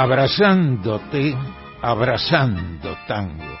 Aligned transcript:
abrazándote, 0.00 1.36
abrazando 1.82 2.96
tango. 3.06 3.58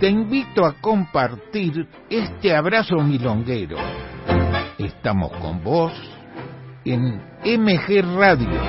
Te 0.00 0.08
invito 0.08 0.66
a 0.66 0.72
compartir 0.80 1.86
este 2.10 2.54
abrazo 2.54 2.96
milonguero. 2.96 3.76
Estamos 4.78 5.30
con 5.36 5.62
vos 5.62 5.92
en 6.84 7.22
MG 7.44 8.02
Radio. 8.16 8.60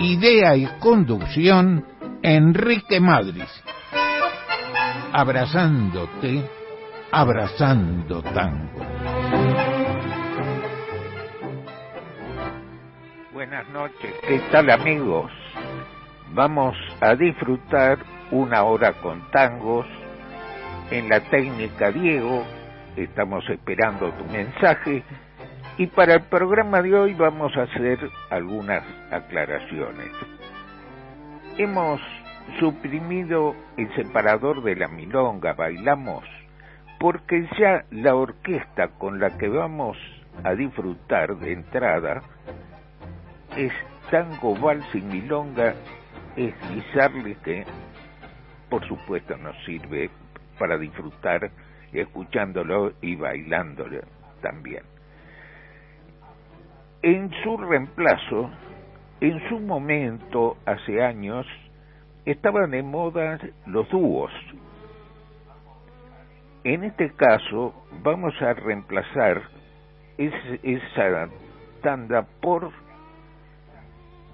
Idea 0.00 0.54
y 0.54 0.66
conducción, 0.80 1.86
Enrique 2.22 3.00
Madrid. 3.00 3.42
Abrazándote, 5.12 6.46
abrazando 7.10 8.22
tango. 8.22 8.93
Buenas 13.46 13.68
noches, 13.68 14.14
¿qué 14.26 14.40
tal 14.50 14.70
amigos? 14.70 15.30
Vamos 16.32 16.74
a 17.02 17.14
disfrutar 17.14 17.98
una 18.30 18.62
hora 18.62 18.94
con 18.94 19.30
tangos 19.32 19.84
en 20.90 21.10
la 21.10 21.20
técnica 21.20 21.90
Diego, 21.90 22.42
estamos 22.96 23.46
esperando 23.50 24.10
tu 24.12 24.24
mensaje 24.32 25.02
y 25.76 25.86
para 25.88 26.14
el 26.14 26.22
programa 26.22 26.80
de 26.80 26.94
hoy 26.94 27.12
vamos 27.12 27.54
a 27.58 27.64
hacer 27.64 27.98
algunas 28.30 28.82
aclaraciones. 29.10 30.08
Hemos 31.58 32.00
suprimido 32.58 33.54
el 33.76 33.94
separador 33.94 34.62
de 34.62 34.74
la 34.74 34.88
milonga, 34.88 35.52
bailamos, 35.52 36.24
porque 36.98 37.46
ya 37.58 37.84
la 37.90 38.14
orquesta 38.14 38.88
con 38.96 39.20
la 39.20 39.36
que 39.36 39.48
vamos 39.48 39.98
a 40.42 40.54
disfrutar 40.54 41.36
de 41.36 41.52
entrada 41.52 42.22
es 43.56 43.72
tango, 44.10 44.54
vals 44.56 44.86
y 44.94 45.00
milonga, 45.00 45.74
es 46.36 46.54
guisarle 46.70 47.36
que 47.44 47.64
por 48.68 48.86
supuesto 48.88 49.36
nos 49.36 49.56
sirve 49.64 50.10
para 50.58 50.76
disfrutar 50.78 51.50
escuchándolo 51.92 52.92
y 53.00 53.14
bailándolo 53.14 54.00
también. 54.42 54.82
En 57.02 57.30
su 57.42 57.56
reemplazo, 57.56 58.50
en 59.20 59.48
su 59.48 59.60
momento, 59.60 60.56
hace 60.66 61.02
años, 61.02 61.46
estaban 62.24 62.70
de 62.70 62.82
moda 62.82 63.38
los 63.66 63.88
dúos. 63.90 64.32
En 66.64 66.82
este 66.84 67.12
caso, 67.12 67.86
vamos 68.02 68.34
a 68.40 68.54
reemplazar 68.54 69.42
esa 70.16 71.28
tanda 71.82 72.26
por 72.40 72.72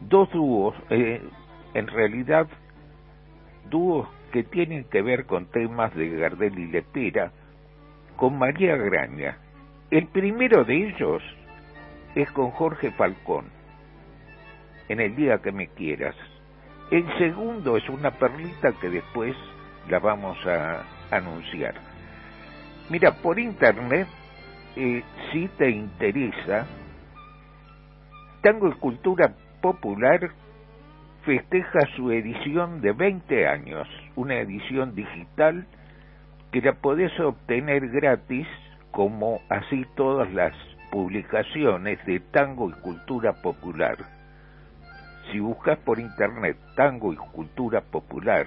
dos 0.01 0.31
dúos, 0.33 0.75
eh, 0.91 1.23
en 1.75 1.87
realidad 1.87 2.49
dúos 3.69 4.09
que 4.33 4.43
tienen 4.45 4.85
que 4.85 5.03
ver 5.03 5.27
con 5.27 5.47
temas 5.47 5.95
de 5.95 6.09
Gardel 6.09 6.59
y 6.59 6.67
Lepera, 6.69 7.33
con 8.17 8.39
María 8.39 8.77
Graña. 8.77 9.39
El 9.91 10.07
primero 10.09 10.65
de 10.65 10.89
ellos 10.89 11.23
es 12.15 12.31
con 12.33 12.51
Jorge 12.51 12.91
Falcón, 12.93 13.47
en 14.89 15.01
el 15.01 15.15
día 15.17 15.39
que 15.39 15.53
me 15.53 15.69
quieras. 15.69 16.15
El 16.91 17.07
segundo 17.19 17.77
es 17.77 17.89
una 17.89 18.11
perlita 18.13 18.73
que 18.81 18.89
después 18.89 19.37
la 19.89 19.99
vamos 19.99 20.39
a 20.47 20.85
anunciar. 21.11 21.75
Mira, 22.89 23.13
por 23.23 23.39
internet, 23.39 24.09
eh, 24.77 25.03
si 25.33 25.49
te 25.57 25.71
interesa, 25.71 26.67
Tango 28.43 28.69
Escultura 28.69 29.35
Popular 29.61 30.31
festeja 31.25 31.81
su 31.95 32.11
edición 32.11 32.81
de 32.81 32.93
20 32.93 33.47
años, 33.47 33.87
una 34.17 34.37
edición 34.37 34.95
digital 34.95 35.67
que 36.51 36.63
la 36.63 36.73
podés 36.73 37.13
obtener 37.21 37.89
gratis 37.91 38.47
como 38.91 39.41
así 39.51 39.85
todas 39.97 40.33
las 40.33 40.55
publicaciones 40.91 42.05
de 42.07 42.21
tango 42.21 42.71
y 42.71 42.73
cultura 42.81 43.35
popular. 43.43 43.99
Si 45.31 45.39
buscas 45.39 45.79
por 45.79 45.99
internet 46.01 46.57
tango 46.75 47.13
y 47.13 47.17
cultura 47.17 47.83
popular 47.83 48.47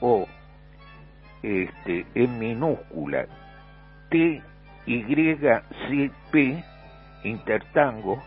o 0.00 0.26
este 1.42 2.06
en 2.14 2.38
minúscula 2.38 3.26
T 4.08 4.42
Y 4.86 5.02
C 5.02 6.10
P 6.30 6.64
Intertango 7.24 8.22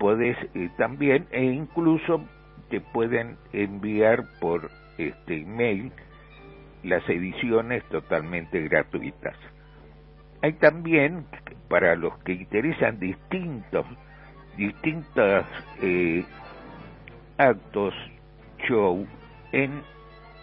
podés 0.00 0.36
eh, 0.54 0.70
también 0.78 1.28
e 1.30 1.44
incluso 1.44 2.24
te 2.70 2.80
pueden 2.80 3.36
enviar 3.52 4.24
por 4.40 4.70
este 4.96 5.42
email 5.42 5.92
las 6.82 7.06
ediciones 7.08 7.84
totalmente 7.90 8.66
gratuitas. 8.66 9.36
Hay 10.42 10.54
también 10.54 11.26
para 11.68 11.94
los 11.96 12.18
que 12.20 12.32
interesan 12.32 12.98
distintos 12.98 13.86
distintos 14.56 15.44
eh, 15.82 16.24
actos 17.36 17.94
show 18.66 19.06
en 19.52 19.82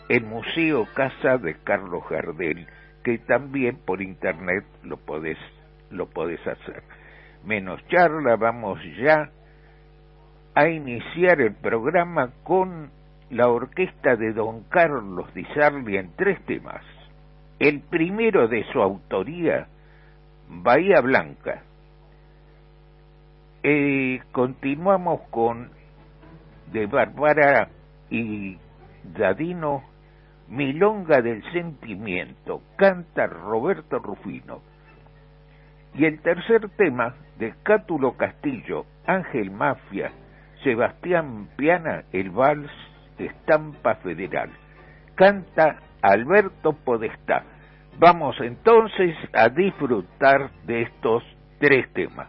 el 0.07 0.24
Museo 0.24 0.88
Casa 0.94 1.38
de 1.38 1.56
Carlos 1.63 2.03
Gardel 2.09 2.68
que 3.03 3.18
también 3.18 3.78
por 3.78 4.03
internet 4.03 4.63
lo 4.84 4.97
podés 4.97 5.38
lo 5.89 6.07
podés 6.09 6.45
hacer. 6.45 6.84
Menos 7.44 7.85
charla, 7.88 8.35
vamos 8.35 8.79
ya 9.00 9.31
a 10.57 10.69
iniciar 10.69 11.40
el 11.40 11.53
programa 11.53 12.31
con 12.41 12.90
la 13.29 13.47
orquesta 13.47 14.16
de 14.16 14.34
don 14.34 14.63
Carlos 14.69 15.31
Di 15.35 15.45
Sarli 15.53 15.97
en 15.97 16.16
tres 16.16 16.44
temas. 16.47 16.81
El 17.59 17.81
primero 17.81 18.47
de 18.47 18.66
su 18.72 18.81
autoría, 18.81 19.68
Bahía 20.50 21.01
Blanca. 21.01 21.62
Eh, 23.62 24.19
continuamos 24.31 25.22
con 25.29 25.69
de 26.72 26.88
Bárbara 26.88 27.69
y 28.09 28.57
Dadino, 29.03 29.84
Milonga 30.47 31.22
del 31.22 31.44
Sentimiento, 31.51 32.63
canta 32.78 33.28
Roberto 33.28 34.00
Rufino. 34.00 34.62
Y 35.94 36.06
el 36.06 36.19
tercer 36.22 36.68
tema 36.69 37.13
de 37.38 37.53
Cátulo 37.62 38.18
Castillo, 38.18 38.88
Ángel 39.06 39.51
Mafia, 39.51 40.12
Sebastián 40.68 41.48
Piana 41.56 42.04
el 42.12 42.30
vals 42.30 42.70
Estampa 43.18 43.96
Federal. 44.04 44.50
Canta 45.16 45.78
Alberto 46.02 46.74
Podestá. 46.74 47.46
Vamos 48.00 48.36
entonces 48.42 49.16
a 49.32 49.48
disfrutar 49.48 50.52
de 50.66 50.82
estos 50.82 51.24
tres 51.60 51.88
temas. 51.94 52.28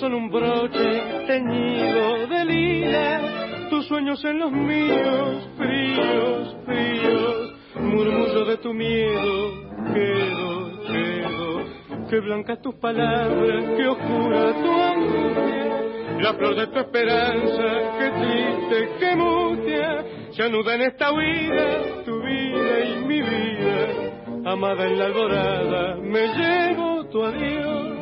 Son 0.00 0.14
un 0.14 0.30
broche 0.30 1.26
teñido 1.26 2.26
de 2.26 2.44
lila, 2.46 3.68
tus 3.68 3.86
sueños 3.86 4.24
en 4.24 4.38
los 4.38 4.50
míos, 4.50 5.48
fríos, 5.58 6.56
fríos, 6.64 7.54
murmullo 7.76 8.46
de 8.46 8.56
tu 8.56 8.72
miedo, 8.72 9.52
quedo, 9.92 10.82
quedo, 10.86 12.08
que 12.08 12.20
blanca 12.20 12.56
tus 12.62 12.74
palabras, 12.76 13.76
que 13.76 13.86
oscura 13.88 14.54
tu 14.62 14.72
angustia, 14.72 16.20
la 16.22 16.34
flor 16.34 16.56
de 16.56 16.66
tu 16.68 16.78
esperanza, 16.78 17.64
que 17.98 18.10
triste, 18.22 18.88
que 19.00 19.16
mutia, 19.16 20.04
se 20.30 20.42
anuda 20.44 20.76
en 20.76 20.80
esta 20.80 21.12
huida, 21.12 22.04
tu 22.06 22.22
vida 22.22 22.84
y 22.86 23.04
mi 23.04 23.20
vida 23.20 24.50
amada 24.50 24.86
en 24.86 24.98
la 24.98 25.04
alborada, 25.04 25.96
me 25.96 26.26
llevo 26.28 27.04
tu 27.10 27.22
adiós. 27.22 27.99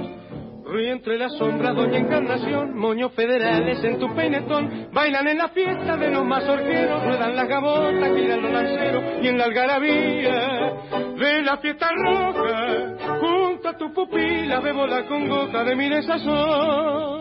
Ríe 0.70 0.92
entre 0.92 1.16
la 1.16 1.30
sombra, 1.30 1.72
doña 1.72 1.98
Encarnación, 1.98 2.76
moños 2.76 3.12
federales 3.14 3.82
en 3.82 3.98
tu 3.98 4.14
penetón, 4.14 4.88
bailan 4.92 5.26
en 5.28 5.38
la 5.38 5.48
fiesta 5.48 5.96
de 5.96 6.10
los 6.10 6.26
mazorqueros, 6.26 7.04
ruedan 7.04 7.34
las 7.34 7.48
gabotas, 7.48 8.14
giran 8.14 8.42
los 8.42 8.52
lanceros, 8.52 9.02
y 9.22 9.28
en 9.28 9.38
la 9.38 9.44
algarabía 9.44 10.72
de 11.16 11.42
la 11.42 11.56
fiesta 11.56 11.88
roja, 11.90 13.18
junto 13.18 13.68
a 13.68 13.78
tu 13.78 13.94
pupila 13.94 14.60
bebo 14.60 14.86
la 14.86 15.06
congoja 15.06 15.64
de 15.64 15.74
mi 15.74 15.88
desazón. 15.88 17.17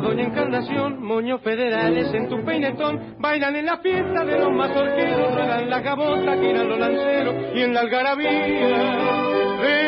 Doña 0.00 0.24
Encarnación, 0.24 1.02
moños 1.02 1.40
federales 1.42 2.12
en 2.14 2.28
tu 2.28 2.44
peinetón, 2.44 3.16
bailan 3.18 3.56
en 3.56 3.66
la 3.66 3.78
fiesta 3.78 4.24
de 4.24 4.38
los 4.38 4.52
mazorqueros, 4.52 5.34
ruedan 5.34 5.70
la 5.70 5.80
gabota, 5.80 6.36
giran 6.36 6.68
los 6.68 6.78
lanceros, 6.78 7.34
y 7.54 7.62
en 7.62 7.74
la 7.74 7.80
algarabía, 7.80 8.46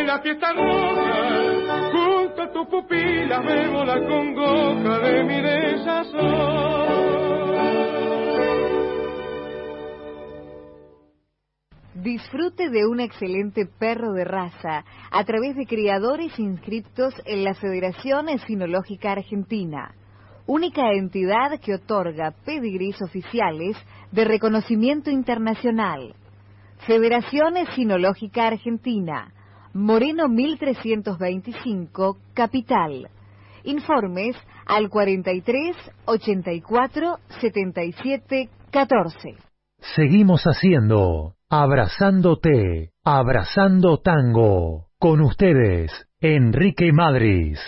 en 0.01 0.07
la 0.07 0.21
fiesta 0.21 0.53
roja, 0.53 1.91
junto 1.93 2.43
a 2.43 2.53
tu 2.53 2.69
pupila 2.69 3.41
vemos 3.41 3.87
la 3.87 4.01
congoja 4.07 4.99
de 4.99 5.25
mi 5.25 5.41
desazón. 5.41 6.93
Disfrute 11.95 12.69
de 12.69 12.85
un 12.85 12.99
excelente 12.99 13.65
perro 13.79 14.13
de 14.13 14.25
raza 14.25 14.85
a 15.13 15.25
través 15.25 15.55
de 15.55 15.67
criadores 15.67 16.37
inscriptos 16.37 17.15
en 17.27 17.45
la 17.45 17.55
Federación 17.55 18.29
Esinológica 18.29 19.13
Argentina, 19.13 19.95
única 20.47 20.93
entidad 20.93 21.59
que 21.61 21.75
otorga 21.75 22.35
pedigrís 22.45 23.01
oficiales 23.03 23.77
de 24.11 24.25
reconocimiento 24.25 25.11
internacional. 25.11 26.15
Federación 26.87 27.57
Esinológica 27.57 28.49
Argentina, 28.49 29.33
Moreno 29.73 30.29
1325, 30.29 32.19
Capital. 32.35 33.09
Informes 33.65 34.37
al 34.67 34.89
43 34.91 35.77
84 36.05 37.19
77 37.41 38.51
14. 38.71 39.37
Seguimos 39.95 40.43
haciendo 40.45 41.35
Abrazándote, 41.55 42.93
abrazando 43.05 43.99
tango. 43.99 44.87
Con 44.99 45.21
ustedes, 45.21 45.93
Enrique 46.19 46.95
Madris. 46.95 47.61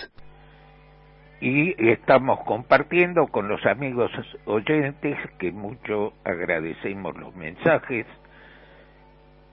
Y 1.41 1.89
estamos 1.89 2.39
compartiendo 2.45 3.27
con 3.27 3.47
los 3.47 3.65
amigos 3.65 4.11
oyentes 4.45 5.17
que 5.37 5.51
mucho 5.51 6.13
agradecemos 6.23 7.15
los 7.17 7.35
mensajes. 7.35 8.05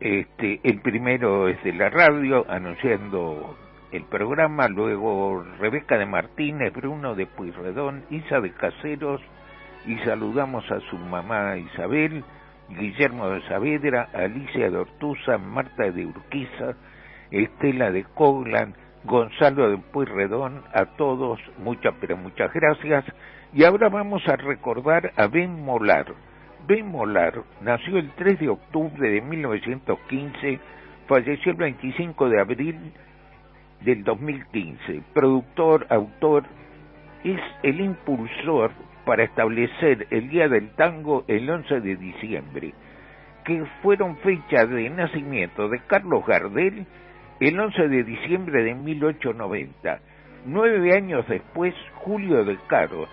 Este, 0.01 0.61
el 0.63 0.81
primero 0.81 1.49
es 1.49 1.63
de 1.65 1.73
la 1.73 1.91
radio 1.91 2.45
anunciando 2.49 3.57
el 3.93 4.05
programa, 4.05 4.69
luego 4.69 5.45
Rebeca 5.59 5.99
de 5.99 6.07
Martínez, 6.07 6.73
Bruno 6.73 7.15
de 7.15 7.27
Puyredón, 7.27 8.05
Isa 8.11 8.41
de 8.41 8.53
Caseros 8.53 9.21
y 9.87 9.99
saludamos 9.99 10.65
a 10.71 10.81
su 10.89 10.97
mamá 10.97 11.57
Isabel 11.57 12.25
Guillermo 12.69 13.29
de 13.29 13.43
Saavedra, 13.49 14.09
Alicia 14.15 14.71
de 14.71 14.79
Ortuza, 14.79 15.39
Marta 15.39 15.91
de 15.91 16.07
Urquiza, 16.07 16.75
Estela 17.31 17.91
de 17.91 18.05
Coglan, 18.05 18.75
Gonzalo 19.05 19.71
de 19.71 19.79
Pueyrredón, 19.79 20.63
a 20.73 20.85
todos 20.97 21.41
muchas 21.59 21.95
pero 22.01 22.17
muchas 22.17 22.53
gracias. 22.53 23.05
Y 23.53 23.65
ahora 23.65 23.89
vamos 23.89 24.27
a 24.29 24.37
recordar 24.37 25.13
a 25.17 25.27
Ben 25.27 25.65
Molar, 25.65 26.07
B. 26.67 26.83
Molar 26.85 27.43
nació 27.61 27.99
el 27.99 28.11
3 28.13 28.39
de 28.39 28.49
octubre 28.49 29.11
de 29.11 29.21
1915, 29.21 30.61
falleció 31.09 31.53
el 31.53 31.59
25 31.59 32.29
de 32.29 32.41
abril 32.41 32.93
del 33.81 34.05
2015. 34.05 35.03
Productor, 35.13 35.87
autor, 35.91 36.45
es 37.25 37.41
el 37.63 37.81
impulsor 37.81 38.71
para 39.05 39.25
establecer 39.25 40.07
el 40.11 40.29
Día 40.29 40.49
del 40.49 40.71
Tango 40.77 41.25
el 41.27 41.51
11 41.51 41.81
de 41.81 41.97
diciembre, 41.97 42.75
que 43.45 43.65
fueron 43.83 44.17
fechas 44.19 44.71
de 44.71 44.89
nacimiento 44.91 45.69
de 45.69 45.81
Carlos 45.89 46.25
Gardel 46.25 46.87
el 47.49 47.59
11 47.59 47.89
de 47.89 48.05
diciembre 48.05 48.63
de 48.63 48.73
1890. 48.73 50.01
Nueve 50.47 50.95
años 50.95 51.27
después, 51.27 51.75
Julio 51.97 52.45
de 52.45 52.57
Caro, 52.69 53.09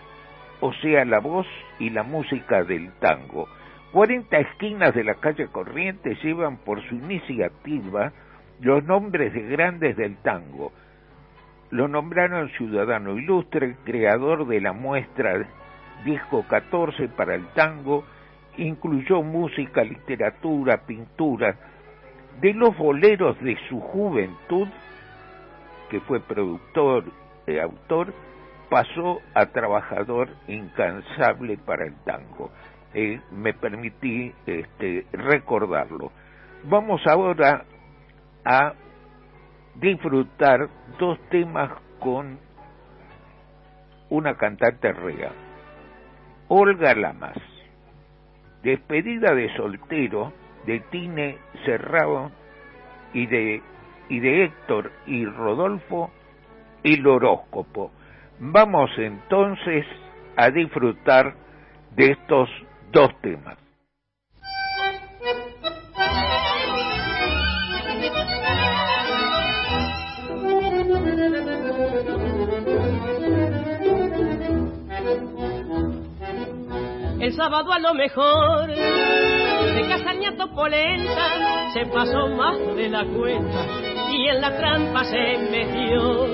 o 0.61 0.71
sea, 0.73 1.03
la 1.03 1.19
voz 1.19 1.47
y 1.79 1.89
la 1.89 2.03
música 2.03 2.63
del 2.63 2.91
tango. 2.99 3.47
Cuarenta 3.91 4.37
esquinas 4.37 4.93
de 4.93 5.03
la 5.03 5.15
calle 5.15 5.47
Corrientes 5.47 6.21
llevan 6.21 6.57
por 6.57 6.79
su 6.87 6.93
iniciativa 6.93 8.11
los 8.61 8.83
nombres 8.83 9.33
de 9.33 9.41
grandes 9.47 9.97
del 9.97 10.17
tango. 10.17 10.73
Lo 11.71 11.87
nombraron 11.87 12.49
ciudadano 12.49 13.17
ilustre, 13.17 13.77
creador 13.83 14.45
de 14.45 14.61
la 14.61 14.73
muestra 14.73 15.47
disco 16.05 16.45
14 16.47 17.07
para 17.09 17.33
el 17.33 17.47
tango, 17.55 18.05
incluyó 18.57 19.23
música, 19.23 19.83
literatura, 19.83 20.85
pintura. 20.85 21.55
De 22.41 22.53
los 22.53 22.77
boleros 22.77 23.37
de 23.41 23.57
su 23.67 23.81
juventud, 23.81 24.67
que 25.89 25.99
fue 26.01 26.21
productor 26.21 27.03
y 27.45 27.57
autor, 27.59 28.13
pasó 28.69 29.19
a 29.33 29.47
trabajador 29.47 30.29
incansable 30.47 31.57
para 31.57 31.85
el 31.85 31.95
tango. 32.05 32.51
Eh, 32.93 33.19
me 33.31 33.53
permití 33.53 34.33
este, 34.45 35.05
recordarlo. 35.11 36.11
Vamos 36.63 37.01
ahora 37.07 37.65
a 38.45 38.73
disfrutar 39.75 40.69
dos 40.97 41.19
temas 41.29 41.71
con 41.99 42.39
una 44.09 44.35
cantante 44.35 44.93
rea, 44.93 45.31
Olga 46.47 46.95
Lamas. 46.95 47.37
Despedida 48.63 49.33
de 49.33 49.55
soltero 49.55 50.33
de 50.65 50.79
Tine 50.91 51.37
Serrao 51.65 52.31
y 53.13 53.25
de, 53.27 53.61
y 54.09 54.19
de 54.19 54.45
Héctor 54.45 54.91
y 55.05 55.25
Rodolfo, 55.25 56.11
el 56.83 57.05
horóscopo. 57.05 57.91
Vamos 58.39 58.89
entonces 58.97 59.85
a 60.35 60.49
disfrutar 60.49 61.35
de 61.95 62.11
estos 62.11 62.49
dos 62.91 63.09
temas. 63.21 63.57
El 77.19 77.33
sábado 77.33 77.73
a 77.73 77.79
lo 77.79 77.93
mejor 77.93 78.69
Casañato 80.29 80.53
Polenta 80.53 81.71
se 81.73 81.85
pasó 81.87 82.27
más 82.27 82.57
de 82.75 82.89
la 82.89 83.03
cuenta 83.03 83.65
y 84.11 84.27
en 84.27 84.41
la 84.41 84.57
trampa 84.57 85.03
se 85.03 85.37
metió 85.49 86.27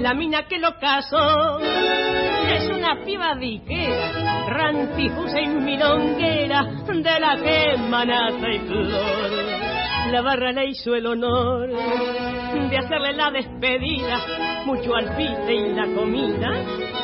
la 0.00 0.12
mina 0.12 0.42
que 0.46 0.58
lo 0.58 0.78
casó 0.78 1.58
es 1.60 2.68
una 2.68 3.02
piba 3.04 3.34
diquera, 3.36 4.46
rantijusa 4.48 5.40
y 5.40 5.48
milonguera, 5.48 6.64
de 6.86 7.20
la 7.20 7.36
que 7.36 7.76
manata 7.88 8.48
y 8.50 8.58
flor. 8.60 10.12
La 10.12 10.20
barra 10.22 10.52
le 10.52 10.66
hizo 10.66 10.94
el 10.94 11.06
honor 11.06 11.68
de 11.68 12.78
hacerle 12.78 13.12
la 13.14 13.30
despedida, 13.30 14.18
mucho 14.66 14.94
alpiste 14.94 15.54
y 15.54 15.74
la 15.74 15.86
comida, 15.94 16.50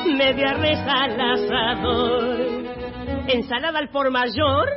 media 0.06 0.54
reza 0.54 0.92
al 1.04 1.20
asador. 1.20 2.46
Ensalada 3.28 3.78
al 3.78 3.88
por 3.90 4.10
mayor, 4.10 4.68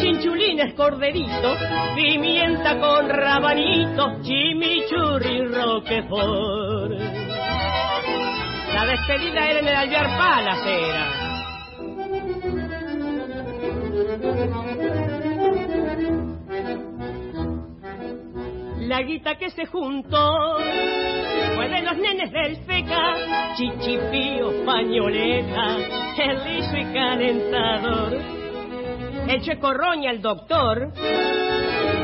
chinchulines 0.00 0.74
corderito, 0.74 1.56
pimienta 1.94 2.78
con 2.78 3.08
rabanito, 3.08 4.20
chimichurri 4.22 5.46
roquefort. 5.48 6.98
La 8.74 8.86
despedida 8.86 9.50
era 9.50 9.58
en 9.60 9.68
el 9.68 9.74
Alvear 9.74 10.18
Palas 10.18 10.66
era. 10.66 11.24
La 18.80 19.02
guita 19.02 19.36
que 19.36 19.50
se 19.50 19.66
juntó 19.66 20.56
fue 21.54 21.68
de 21.68 21.82
los 21.82 21.96
nenes 21.96 22.30
del 22.30 22.56
FECA, 22.64 23.54
chichipío, 23.56 24.64
pañoleta, 24.64 25.76
el 26.18 26.44
liso 26.44 26.76
y 26.76 26.84
calentador 26.92 28.33
el 29.28 29.40
checorroña, 29.42 30.10
el 30.10 30.20
doctor, 30.20 30.92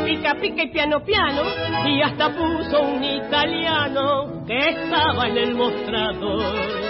pica 0.05 0.35
pica 0.41 0.63
y 0.63 0.71
piano 0.71 1.05
piano, 1.05 1.43
y 1.87 2.03
hasta 2.03 2.31
puso 2.31 2.83
un 2.83 3.03
italiano 3.03 4.45
que 4.47 4.59
estaba 4.59 5.29
en 5.29 5.37
el 5.37 5.55
mostrador. 5.55 6.81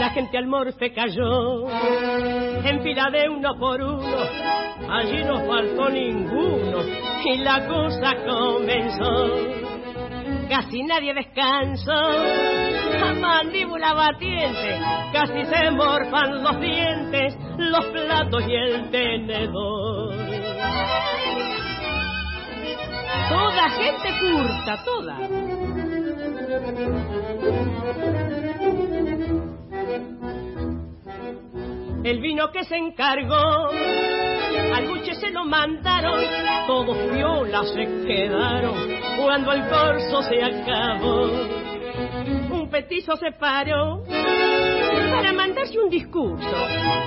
La 0.00 0.10
gente 0.10 0.38
al 0.38 0.46
morfe 0.46 0.92
cayó, 0.92 1.68
en 1.70 2.82
fila 2.82 3.08
de 3.10 3.28
uno 3.28 3.54
por 3.58 3.82
uno, 3.82 4.16
allí 4.90 5.24
no 5.24 5.44
faltó 5.46 5.88
ninguno, 5.90 6.82
y 7.24 7.38
la 7.38 7.66
cosa 7.66 8.14
comenzó 8.26 9.57
casi 10.48 10.82
nadie 10.82 11.14
descansó. 11.14 11.92
A 11.92 13.14
mandíbula 13.14 13.92
batiente, 13.94 14.80
casi 15.12 15.44
se 15.44 15.70
morfan 15.70 16.42
los 16.42 16.60
dientes, 16.60 17.36
los 17.58 17.84
platos 17.86 18.42
y 18.48 18.54
el 18.54 18.90
tenedor. 18.90 20.14
Toda 23.28 23.68
gente 23.70 24.08
curta, 24.20 24.84
toda. 24.84 25.18
El 32.04 32.20
vino 32.20 32.50
que 32.52 32.64
se 32.64 32.76
encargó 32.76 33.70
al 34.74 34.88
buche 34.88 35.14
se 35.14 35.30
lo 35.30 35.44
mandaron, 35.44 36.20
todos 36.66 36.96
violas 37.12 37.68
se 37.72 37.84
quedaron 38.06 38.74
cuando 39.16 39.52
el 39.52 39.68
corso 39.68 40.22
se 40.22 40.42
acabó. 40.42 41.28
Un 42.52 42.68
petizo 42.70 43.16
se 43.16 43.32
paró 43.32 44.04
para 44.06 45.32
mandarse 45.32 45.78
un 45.78 45.90
discurso, 45.90 46.56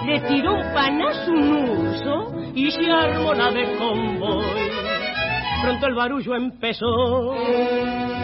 le 0.05 0.19
tiró 0.21 0.55
un 0.55 0.73
panazo 0.73 1.31
un 1.31 1.69
uso 1.69 2.51
y 2.53 2.69
se 2.71 2.91
armó 2.91 3.33
la 3.33 3.49
de 3.51 3.77
convoy. 3.77 4.45
Pronto 5.61 5.87
el 5.87 5.95
barullo 5.95 6.35
empezó 6.35 7.33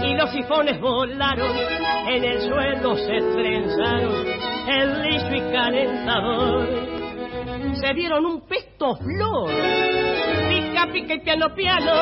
y 0.04 0.16
los 0.16 0.32
sifones 0.32 0.82
volaron, 0.82 1.52
en 2.08 2.24
el 2.24 2.42
suelo 2.42 2.98
se 2.98 3.20
trenzaron 3.34 4.57
el 4.68 5.04
liso 5.04 5.36
y 5.36 5.52
calentador 5.52 6.98
se 7.80 7.94
dieron 7.94 8.26
un 8.26 8.48
pesto 8.48 8.96
flor. 8.96 9.50
Pica, 10.50 10.88
pica 10.92 11.14
y 11.16 11.20
piano, 11.20 11.54
piano, 11.56 11.94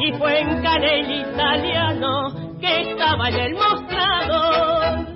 y 0.00 0.12
fue 0.14 0.40
en 0.40 0.62
canel 0.62 1.12
italiano 1.12 2.58
que 2.60 2.90
estaba 2.90 3.28
en 3.28 3.34
el 3.36 3.54
mostrador. 3.54 5.06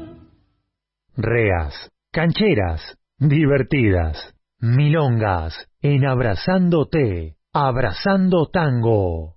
Reas, 1.17 1.91
cancheras, 2.13 2.97
divertidas, 3.19 4.35
milongas, 4.61 5.69
en 5.81 6.07
abrazándote, 6.07 7.37
abrazando 7.53 8.47
tango. 8.47 9.34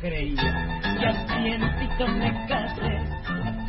Creía 0.00 0.80
y 0.82 1.04
al 1.04 1.26
cientito 1.28 2.06
me 2.08 2.46
casé. 2.48 2.98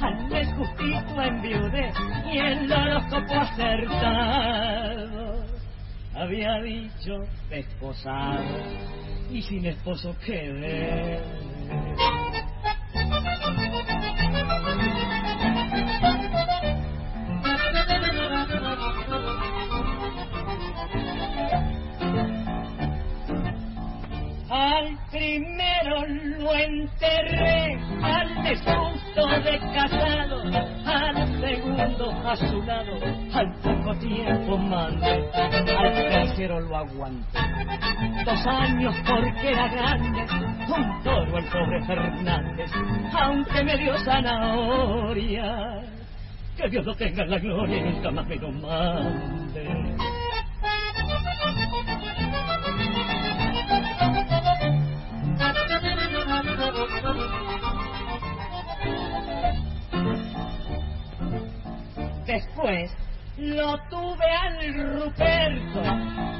Al 0.01 0.27
mes 0.29 0.47
justito 0.55 1.21
enviudé 1.21 1.91
y 2.31 2.37
el 2.37 2.71
horóscopo 2.71 3.33
acertado. 3.35 5.23
había 6.15 6.61
dicho 6.61 7.17
desposado 7.49 8.59
y 9.31 9.41
sin 9.41 9.65
esposo 9.65 10.15
quedé. 10.25 11.19
A 32.33 32.35
su 32.35 32.63
lado, 32.63 32.93
al 33.31 33.53
poco 33.61 33.95
tiempo 33.99 34.57
mandé, 34.57 35.29
al 35.33 35.93
tercero 35.93 36.59
lo 36.61 36.77
aguanté. 36.77 37.39
Dos 38.25 38.47
años 38.47 38.95
porque 39.07 39.51
era 39.51 39.67
grande, 39.67 40.25
un 40.67 41.03
toro 41.03 41.37
el 41.37 41.45
pobre 41.45 41.85
Fernández, 41.85 42.71
aunque 43.13 43.63
me 43.63 43.77
dio 43.77 43.95
zanahoria. 43.99 45.83
Que 46.57 46.69
Dios 46.69 46.85
lo 46.85 46.95
tenga 46.95 47.23
en 47.23 47.29
la 47.29 47.37
gloria 47.37 47.77
y 47.77 47.93
nunca 47.93 48.11
más 48.11 48.27
me 48.27 48.35
lo 48.35 48.51
mande. 48.51 49.82
Después 62.63 62.91
lo 63.37 63.77
tuve 63.89 64.25
al 64.25 64.73
Ruperto 64.93 65.81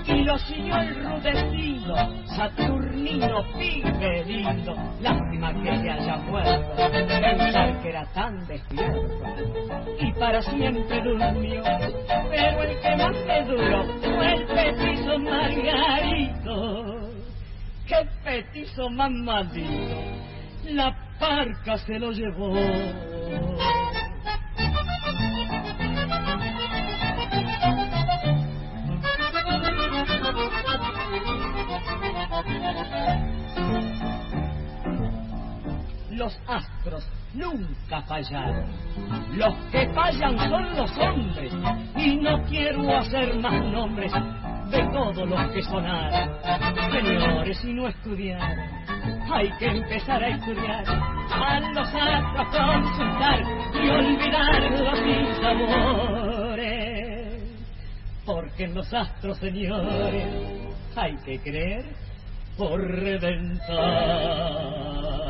y 0.06 0.24
lo 0.24 0.38
siguió 0.38 0.78
el 0.78 1.04
rudecido, 1.04 1.96
Saturnino 2.28 3.44
pibe 3.58 4.24
lindo, 4.26 4.74
lástima 5.02 5.54
que 5.54 5.78
se 5.80 5.90
haya 5.90 6.16
muerto, 6.18 6.76
pensar 6.78 7.82
que 7.82 7.90
era 7.90 8.06
tan 8.14 8.48
despierto 8.48 9.26
y 10.00 10.14
para 10.14 10.42
siempre 10.44 11.02
durmió, 11.02 11.62
pero 12.30 12.64
el 12.64 12.80
que 12.80 12.96
más 12.96 13.26
me 13.26 13.44
duró 13.44 13.84
fue 14.00 14.34
el 14.34 14.46
petizo 14.46 15.20
Margarito, 15.20 17.10
qué 17.86 18.08
petizo 18.24 18.90
más 18.92 19.12
maldito, 19.12 20.00
la 20.70 20.96
parca 21.20 21.78
se 21.80 22.00
lo 22.00 22.12
llevó. 22.12 22.54
Los 36.24 36.40
astros 36.48 37.04
nunca 37.34 38.02
fallaron. 38.04 38.72
Los 39.36 39.54
que 39.74 39.90
fallan 39.90 40.38
son 40.50 40.74
los 40.78 40.98
hombres. 40.98 41.52
Y 41.98 42.16
no 42.16 42.42
quiero 42.46 42.98
hacer 42.98 43.38
más 43.40 43.62
nombres 43.66 44.14
de 44.72 44.84
todos 44.94 45.28
los 45.28 45.52
que 45.52 45.62
sonaron. 45.64 46.30
Señores, 46.94 47.58
si 47.58 47.74
no 47.74 47.90
estudiaron, 47.90 48.58
hay 49.34 49.52
que 49.60 49.66
empezar 49.66 50.24
a 50.24 50.30
estudiar. 50.30 50.86
A 50.88 51.60
los 51.60 51.94
astros 51.94 52.48
consultar 52.56 53.44
y 53.84 53.90
olvidar 53.90 54.80
los 54.80 54.98
sinsabores. 55.00 56.64
Porque 58.26 58.64
en 58.64 58.76
los 58.76 58.94
astros, 58.94 59.38
señores, 59.40 60.26
hay 60.96 61.18
que 61.18 61.38
creer 61.40 61.84
por 62.58 62.80
reventar. 62.80 64.93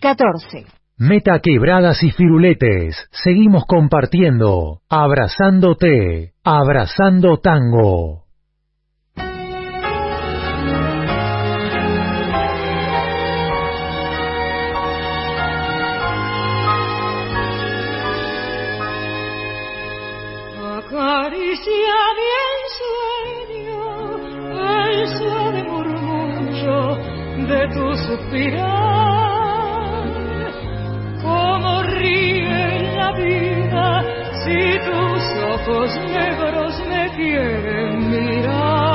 14. 0.00 0.66
Meta 0.98 1.40
quebradas 1.40 2.02
y 2.02 2.10
firuletes. 2.10 2.96
Seguimos 3.10 3.64
compartiendo. 3.66 4.80
Abrazándote. 4.88 6.32
Abrazando 6.42 7.38
tango. 7.38 8.24
Acaricia 20.78 21.96
vida 33.12 34.04
si 34.44 34.78
tus 34.86 35.22
ojos 35.54 35.90
negros 36.10 36.72
me 36.88 37.02
quieren 37.16 38.10
mirar. 38.10 38.86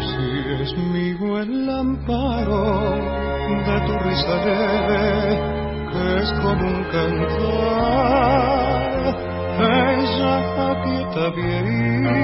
Si 0.00 0.28
es 0.62 0.70
mío 0.76 1.38
el 1.40 1.70
amparo 1.70 2.64
de 3.66 3.76
tu 3.86 3.92
risa 3.98 4.36
leve, 4.44 5.38
que 5.92 6.02
es 6.22 6.28
como 6.42 6.64
un 6.66 6.80
cantar, 6.94 8.24
ella 9.60 10.36
quieta 10.84 11.24
vida, 11.36 12.23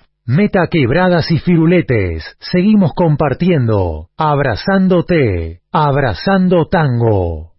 Meta 0.31 0.67
quebradas 0.67 1.29
y 1.29 1.39
firuletes. 1.39 2.23
Seguimos 2.39 2.93
compartiendo. 2.95 4.07
Abrazándote. 4.15 5.59
Abrazando 5.73 6.69
tango. 6.69 7.50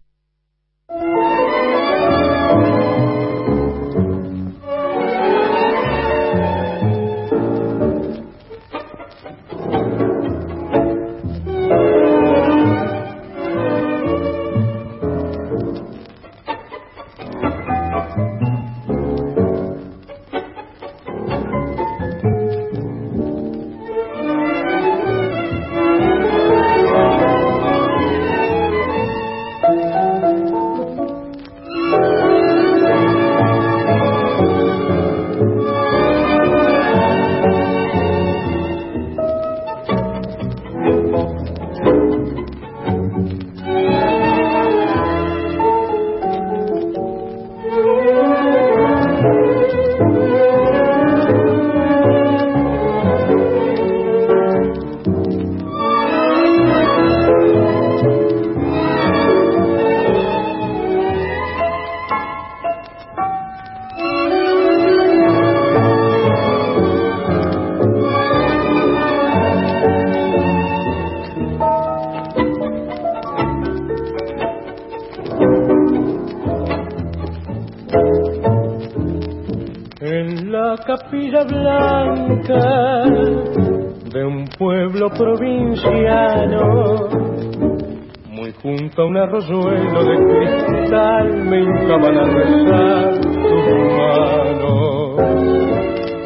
Arroyuelo 89.23 90.03
de 90.03 90.17
cristal 90.27 91.27
me 91.45 91.59
hincaban 91.61 92.17
a 92.17 92.23
rezar 92.23 93.21
tus 93.21 93.67
manos, 93.97 95.15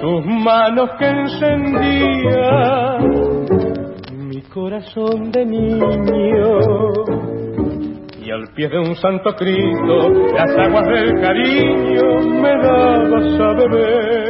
tus 0.02 0.26
manos 0.26 0.90
que 0.98 1.06
encendían 1.06 3.00
mi 4.28 4.42
corazón 4.42 5.32
de 5.32 5.46
niño 5.46 6.60
y 8.20 8.32
al 8.32 8.48
pie 8.56 8.68
de 8.68 8.80
un 8.80 8.96
santo 8.96 9.36
Cristo 9.36 10.10
las 10.34 10.58
aguas 10.58 10.88
del 10.88 11.22
cariño 11.22 12.20
me 12.42 12.58
dabas 12.58 13.40
a 13.40 13.54
beber. 13.54 14.28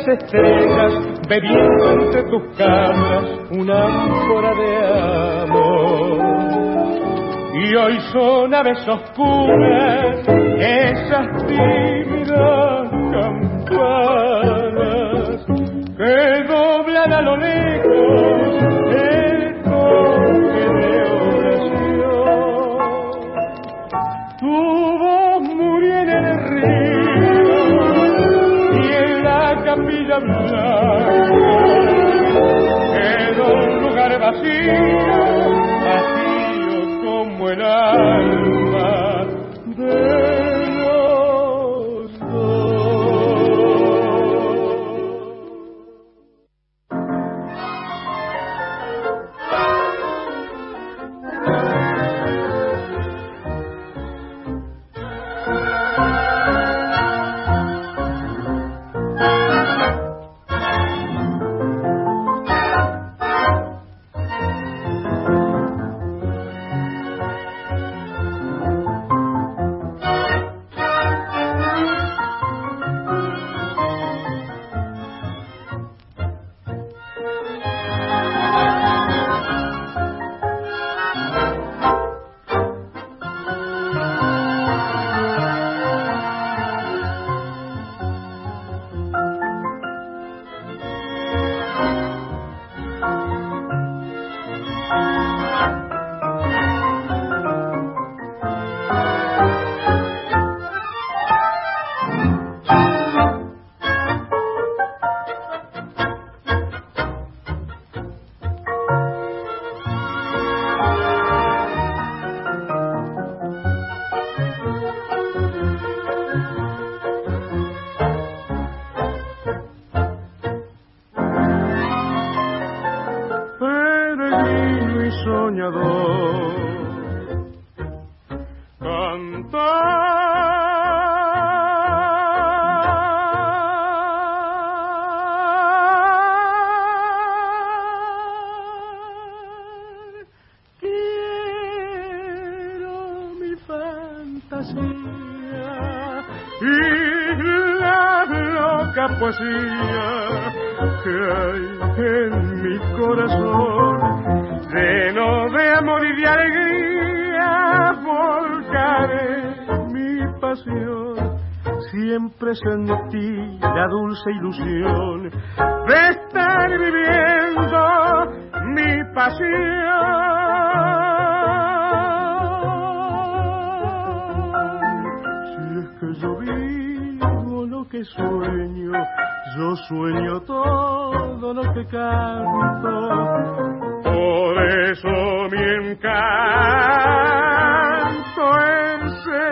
Las 0.00 0.22
estrellas, 0.22 0.92
bebiendo 1.28 1.90
entre 1.92 2.22
tus 2.24 2.56
cabras 2.56 3.24
una 3.50 3.84
ánfora 3.84 4.54
de 4.54 4.76
amor. 5.42 6.18
Y 7.54 7.74
hoy 7.74 8.00
son 8.12 8.54
aves 8.54 8.88
oscuras 8.88 10.26
esas 10.58 11.46
tímidas 11.46 12.69
lugar 34.66 34.80
vacío, 34.84 35.29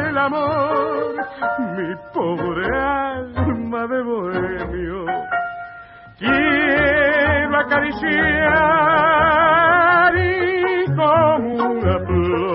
el 0.09 0.19
amor, 0.19 1.15
mi 1.77 1.95
pobre 2.15 2.67
alma 2.77 3.87
de 3.87 4.03
bohemio. 4.03 5.05
Quiero 6.19 7.61
acariciar 7.61 8.09
y 10.17 10.91
una 10.91 11.99
flor 12.07 12.49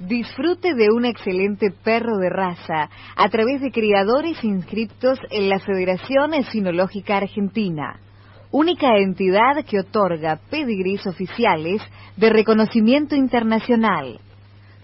Disfrute 0.00 0.74
de 0.74 0.88
un 0.94 1.04
excelente 1.06 1.70
perro 1.70 2.18
de 2.18 2.28
raza 2.28 2.90
a 3.16 3.28
través 3.28 3.60
de 3.60 3.70
criadores 3.70 4.42
inscriptos 4.44 5.18
en 5.30 5.48
la 5.48 5.58
Federación 5.58 6.34
Esinológica 6.34 7.16
Argentina, 7.16 7.98
única 8.52 8.96
entidad 8.98 9.64
que 9.68 9.80
otorga 9.80 10.38
pedigrís 10.50 11.04
oficiales 11.06 11.82
de 12.16 12.30
reconocimiento 12.30 13.16
internacional. 13.16 14.20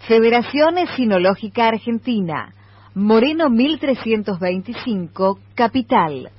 Federación 0.08 0.78
Esinológica 0.78 1.68
Argentina, 1.68 2.54
Moreno 2.94 3.50
1325, 3.50 5.38
Capital. 5.54 6.30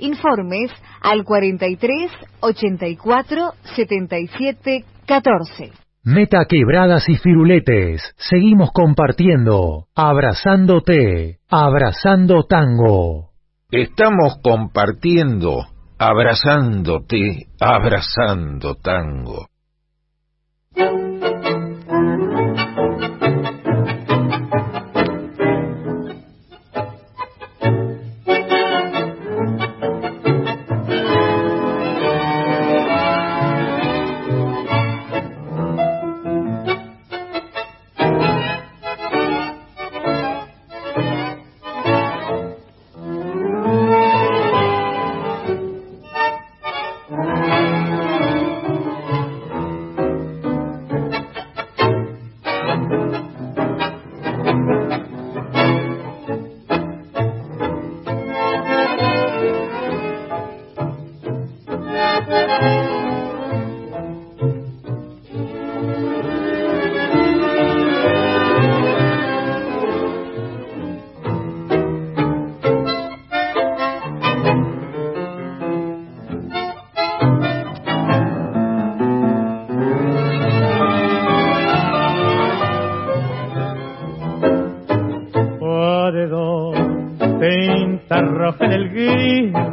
Informes 0.00 0.70
al 1.00 1.24
43 1.24 2.10
84 2.40 3.52
77 3.76 4.84
14. 5.06 5.72
Meta 6.04 6.44
quebradas 6.48 7.08
y 7.08 7.14
firuletes. 7.14 8.02
Seguimos 8.16 8.72
compartiendo. 8.72 9.86
Abrazándote. 9.94 11.38
Abrazando 11.48 12.42
tango. 12.42 13.30
Estamos 13.70 14.38
compartiendo, 14.42 15.64
abrazándote, 16.02 17.46
abrazando 17.60 18.74
tango. 18.74 19.46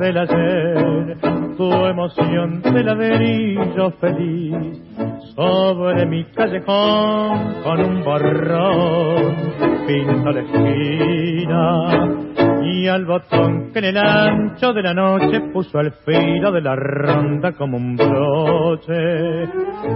Del 0.10 0.18
ayer, 0.18 1.18
tu 1.56 1.72
emoción 1.86 2.62
de 2.64 2.84
ladrillo 2.84 3.92
feliz 4.02 4.82
sobre 5.36 6.08
mi 6.08 6.24
callejón 6.32 7.62
con 7.64 7.80
un 7.80 8.04
borrón 8.04 9.36
pinta 9.86 10.32
la 10.32 10.42
esquina 10.42 12.08
y 12.64 12.88
al 12.88 13.06
botón 13.06 13.72
que 13.72 13.80
en 13.80 13.86
el 13.86 13.98
ancho 13.98 14.74
de 14.74 14.82
la 14.82 14.96
noche 14.96 15.42
puso 15.54 15.78
al 15.78 15.94
filo 16.04 16.52
de 16.52 16.62
la 16.62 16.76
ronda 16.76 17.52
como 17.52 17.78
un 17.78 17.96
broche. 17.96 19.44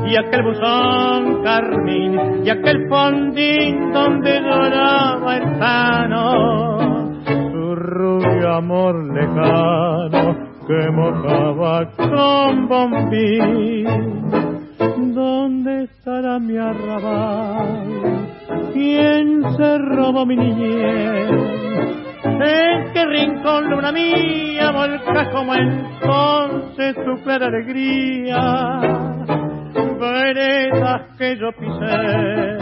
Y 0.05 0.16
aquel 0.16 0.43
buzón 0.43 1.41
carmín 1.43 2.45
y 2.45 2.49
aquel 2.51 2.88
fondín 2.88 3.91
donde 3.91 4.41
lloraba 4.41 5.38
el 5.38 5.57
sano 5.57 7.03
su 7.03 7.03
rubio 7.84 8.54
amor 8.54 8.96
lejano 9.14 10.36
que 10.68 10.92
mojaba 10.92 11.86
con 11.98 12.68
bombín 12.68 14.24
¿Dónde 15.14 15.84
estará 15.84 16.40
mi 16.40 16.58
arrabal? 16.58 18.28
¿Quién 18.74 19.44
se 19.56 19.78
robó 19.78 20.26
mi 20.26 20.36
niñez? 20.36 21.30
¿En 22.24 22.94
qué 22.94 23.06
rincón 23.06 23.70
luna 23.70 23.92
mía 23.92 24.72
volca 24.72 25.30
como 25.32 25.54
entonces 25.54 26.96
tu 26.96 27.24
clara 27.24 27.48
alegría? 27.48 28.80
Veredas 30.00 31.02
que 31.18 31.38
yo 31.38 31.52
pisé, 31.52 32.58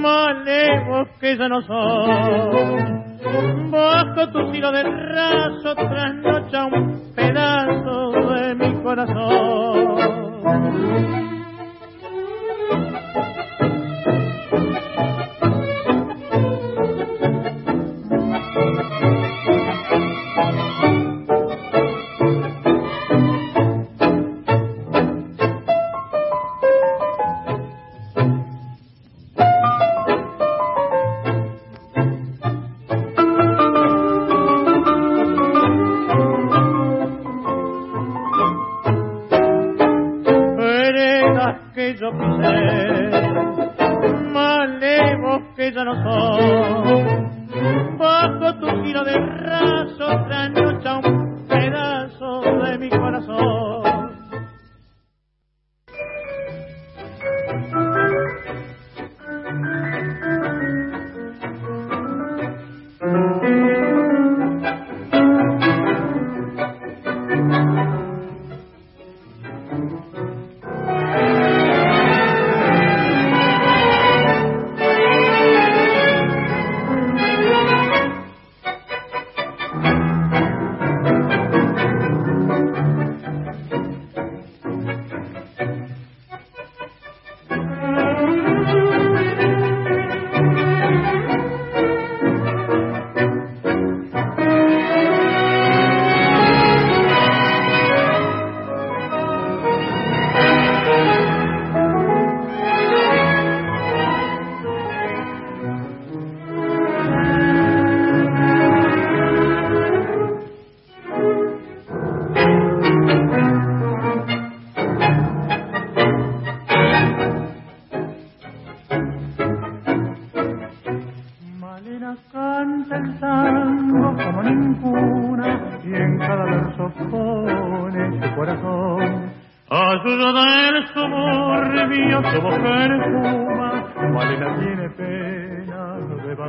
malevos 0.00 1.08
que 1.20 1.36
ya 1.36 1.48
no 1.48 1.60
son. 1.62 3.03
Bajo 3.24 4.28
tu 4.30 4.52
silo 4.52 4.70
de 4.72 4.82
raso 4.82 5.74
trasnocha 5.74 6.66
un 6.66 7.12
pedazo 7.14 8.10
de 8.10 8.54
mi 8.54 8.82
corazón. 8.82 10.34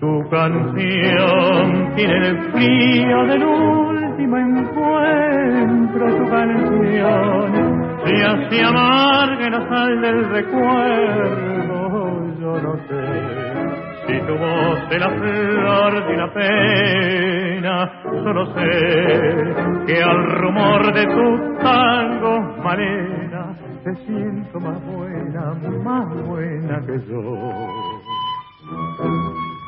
Tu 0.00 0.28
canción 0.30 1.94
tiene 1.94 2.28
el 2.28 2.52
frío 2.52 3.24
del 3.26 3.44
último 3.44 4.36
encuentro, 4.36 6.16
tu 6.16 6.30
canción 6.30 7.84
se 8.04 8.22
hace 8.22 8.62
amarga 8.62 9.46
en 9.46 9.52
la 9.52 9.68
sal 9.68 10.00
del 10.00 10.28
recuerdo, 10.30 11.68
yo 12.38 12.60
no 12.60 12.76
sé. 12.86 13.44
Si 14.06 14.20
tu 14.26 14.36
voz 14.36 14.88
de 14.90 14.98
la 14.98 15.10
flor 15.10 16.06
de 16.06 16.14
una 16.14 16.32
pena, 16.34 18.02
solo 18.22 18.46
sé 18.54 19.86
que 19.86 20.02
al 20.02 20.26
rumor 20.38 20.92
de 20.92 21.06
tu 21.06 21.54
tango, 21.62 22.40
Marena, 22.62 23.56
te 23.84 23.94
siento 24.04 24.60
más 24.60 24.84
buena, 24.84 25.54
más 25.82 26.26
buena 26.26 26.80
que 26.86 26.98
yo. 27.08 27.24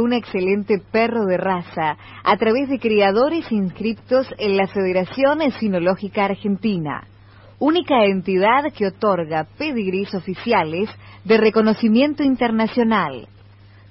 un 0.00 0.12
excelente 0.12 0.80
perro 0.90 1.26
de 1.26 1.36
raza 1.36 1.96
a 2.22 2.36
través 2.36 2.68
de 2.68 2.78
criadores 2.78 3.50
inscriptos 3.50 4.26
en 4.38 4.56
la 4.56 4.66
Federación 4.68 5.42
Esinológica 5.42 6.26
Argentina. 6.26 7.06
única 7.58 8.04
entidad 8.04 8.72
que 8.76 8.86
otorga 8.86 9.46
pedigrís 9.56 10.12
oficiales 10.14 10.88
de 11.24 11.38
reconocimiento 11.38 12.24
internacional. 12.24 13.28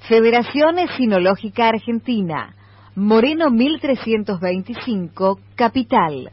Federación 0.10 0.76
Sinológica 0.98 1.70
Argentina, 1.70 2.54
Moreno 2.96 3.50
1325, 3.50 5.39
Capital. 5.56 6.30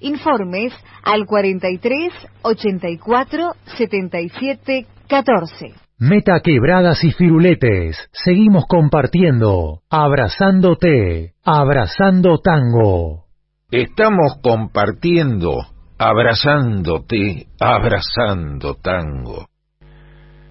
Informes 0.00 0.72
al 1.02 1.26
43 1.26 2.12
84 2.42 3.52
77 3.76 4.86
14. 5.08 5.74
Meta 5.98 6.40
quebradas 6.44 7.02
y 7.02 7.10
firuletes. 7.10 7.96
Seguimos 8.12 8.66
compartiendo. 8.68 9.80
Abrazándote. 9.90 11.32
Abrazando 11.44 12.38
tango. 12.38 13.24
Estamos 13.70 14.38
compartiendo. 14.42 15.56
Abrazándote. 15.98 17.46
Abrazando 17.58 18.74
tango. 18.74 19.46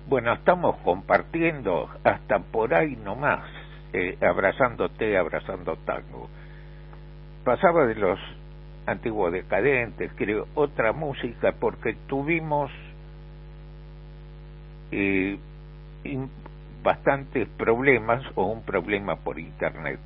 Bueno, 0.07 0.33
estamos 0.33 0.77
compartiendo 0.83 1.87
hasta 2.03 2.39
por 2.51 2.73
ahí 2.73 2.95
nomás. 2.97 3.64
Eh, 3.97 4.17
abrazándote, 4.19 5.17
abrazando 5.17 5.77
tango. 5.85 6.27
Pasaba 7.45 7.85
de 7.85 7.95
los 7.95 8.19
antiguos 8.85 9.31
decadentes, 9.31 10.11
creo, 10.17 10.49
otra 10.53 10.91
música, 10.91 11.53
porque 11.57 11.95
tuvimos 12.05 12.69
eh, 14.91 15.39
bastantes 16.83 17.47
problemas 17.57 18.21
o 18.35 18.47
un 18.47 18.63
problema 18.63 19.15
por 19.15 19.39
internet. 19.39 20.01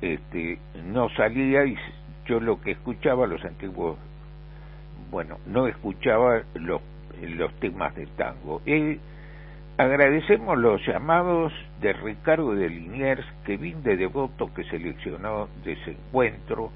Este, 0.00 0.58
no 0.82 1.08
salía 1.10 1.66
y 1.66 1.76
yo 2.26 2.40
lo 2.40 2.60
que 2.60 2.72
escuchaba 2.72 3.28
los 3.28 3.44
antiguos, 3.44 3.96
bueno, 5.12 5.38
no 5.46 5.68
escuchaba 5.68 6.42
los, 6.54 6.82
los 7.22 7.54
temas 7.60 7.94
de 7.94 8.06
tango. 8.16 8.60
Y 8.66 8.98
agradecemos 9.78 10.58
los 10.58 10.84
llamados 10.84 11.52
de 11.80 11.92
Ricardo 11.92 12.52
de 12.52 12.68
Liniers, 12.68 13.24
Kevin 13.44 13.80
de 13.84 13.96
Devoto 13.96 14.52
que 14.52 14.64
seleccionó 14.64 15.48
de 15.64 15.72
ese 15.72 15.92
encuentro, 15.92 16.72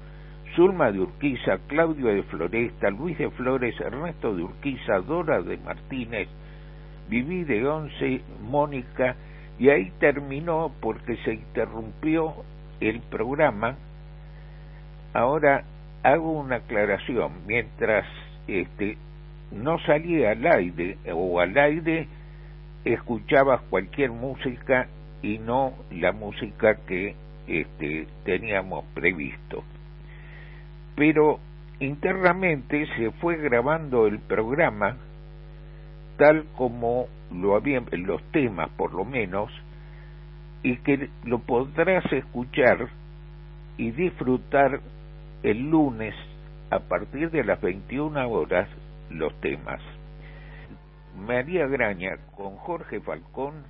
Zulma 0.55 0.89
de 0.89 1.01
Urquiza, 1.01 1.57
Claudio 1.67 2.07
de 2.07 2.23
Floresta, 2.23 2.89
Luis 2.89 3.17
de 3.17 3.29
Flores, 3.31 3.77
Ernesto 3.81 4.33
de 4.33 4.43
Urquiza, 4.43 4.99
Dora 4.99 5.41
de 5.41 5.57
Martínez, 5.57 6.29
Viví 7.09 7.43
de 7.43 7.67
Once, 7.67 8.21
Mónica, 8.41 9.17
y 9.59 9.67
ahí 9.67 9.91
terminó 9.99 10.71
porque 10.79 11.17
se 11.25 11.33
interrumpió 11.33 12.33
el 12.79 13.01
programa. 13.01 13.75
Ahora 15.13 15.65
hago 16.03 16.31
una 16.31 16.57
aclaración, 16.57 17.31
mientras 17.47 18.05
este 18.47 18.97
no 19.51 19.77
salía 19.79 20.31
al 20.31 20.45
aire 20.45 20.97
o 21.13 21.41
al 21.41 21.57
aire 21.57 22.07
escuchabas 22.85 23.61
cualquier 23.69 24.11
música 24.11 24.87
y 25.21 25.39
no 25.39 25.73
la 25.91 26.11
música 26.11 26.75
que 26.85 27.15
este, 27.47 28.07
teníamos 28.25 28.85
previsto. 28.93 29.63
Pero 30.95 31.39
internamente 31.79 32.85
se 32.97 33.11
fue 33.11 33.37
grabando 33.37 34.07
el 34.07 34.19
programa 34.19 34.97
tal 36.17 36.45
como 36.55 37.07
lo 37.31 37.55
habían 37.55 37.85
los 37.91 38.21
temas 38.31 38.69
por 38.77 38.93
lo 38.93 39.03
menos 39.03 39.51
y 40.61 40.77
que 40.77 41.09
lo 41.25 41.39
podrás 41.39 42.05
escuchar 42.11 42.89
y 43.77 43.91
disfrutar 43.91 44.79
el 45.41 45.69
lunes 45.69 46.13
a 46.69 46.79
partir 46.79 47.31
de 47.31 47.43
las 47.43 47.59
21 47.59 48.29
horas 48.29 48.69
los 49.09 49.33
temas. 49.41 49.81
María 51.17 51.67
Graña 51.67 52.17
con 52.35 52.55
Jorge 52.57 52.99
Falcón 53.01 53.63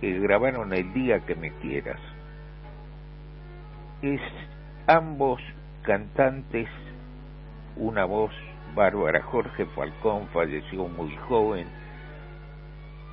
que 0.00 0.18
grabaron 0.20 0.72
El 0.72 0.92
día 0.92 1.20
que 1.20 1.34
me 1.34 1.50
quieras. 1.60 2.00
Es 4.02 4.20
ambos 4.86 5.40
cantantes, 5.82 6.68
una 7.76 8.04
voz 8.04 8.32
bárbara, 8.74 9.22
Jorge 9.22 9.64
Falcón 9.66 10.28
falleció 10.28 10.88
muy 10.88 11.16
joven, 11.28 11.66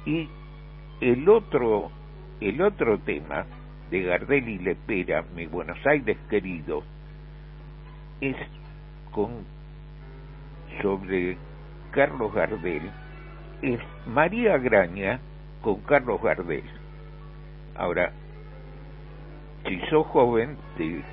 y 0.06 0.28
el 1.00 1.30
otro, 1.30 1.92
el 2.42 2.62
otro 2.62 3.00
tema 3.00 3.46
de 3.90 4.04
Gardel 4.04 4.50
y 4.50 4.58
Lepera, 4.58 5.24
Mi 5.36 5.46
Buenos 5.46 5.78
Aires 5.86 6.18
querido, 6.30 6.84
es 8.20 8.36
con 9.12 9.46
sobre 10.82 11.38
Carlos 11.92 12.34
Gardel, 12.34 12.90
es 13.62 13.80
María 14.08 14.58
Graña 14.58 15.20
con 15.62 15.82
Carlos 15.82 16.22
Gardel. 16.22 16.64
Ahora, 17.76 18.12
si 19.68 19.80
sos 19.90 20.08
joven, 20.08 20.58
te, 20.78 21.04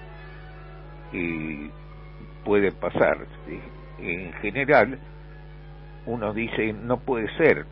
puede 2.45 2.73
pasar. 2.73 3.19
En 3.99 4.33
general, 4.35 4.99
uno 6.07 6.33
dice, 6.33 6.73
no 6.73 6.99
puede 6.99 7.29
ser. 7.37 7.67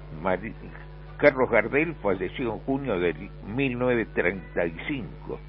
Carlos 1.17 1.51
Gardel 1.51 1.95
falleció 2.03 2.53
en 2.53 2.59
junio 2.61 2.99
de 2.99 3.31
1935 3.47 5.41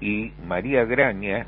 y 0.00 0.32
María 0.46 0.84
Graña 0.84 1.46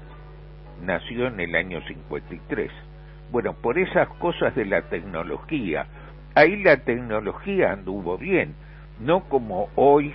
nació 0.82 1.28
en 1.28 1.40
el 1.40 1.54
año 1.54 1.80
53. 1.86 2.87
Bueno, 3.30 3.54
por 3.54 3.78
esas 3.78 4.08
cosas 4.18 4.54
de 4.54 4.64
la 4.64 4.82
tecnología, 4.82 5.86
ahí 6.34 6.62
la 6.62 6.78
tecnología 6.78 7.72
anduvo 7.72 8.16
bien, 8.16 8.54
no 9.00 9.24
como 9.28 9.68
hoy 9.74 10.14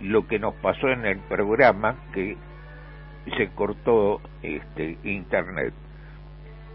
lo 0.00 0.26
que 0.26 0.38
nos 0.38 0.54
pasó 0.54 0.88
en 0.88 1.06
el 1.06 1.18
programa 1.18 1.96
que 2.12 2.36
se 3.36 3.48
cortó 3.50 4.20
este 4.42 4.98
internet. 5.04 5.72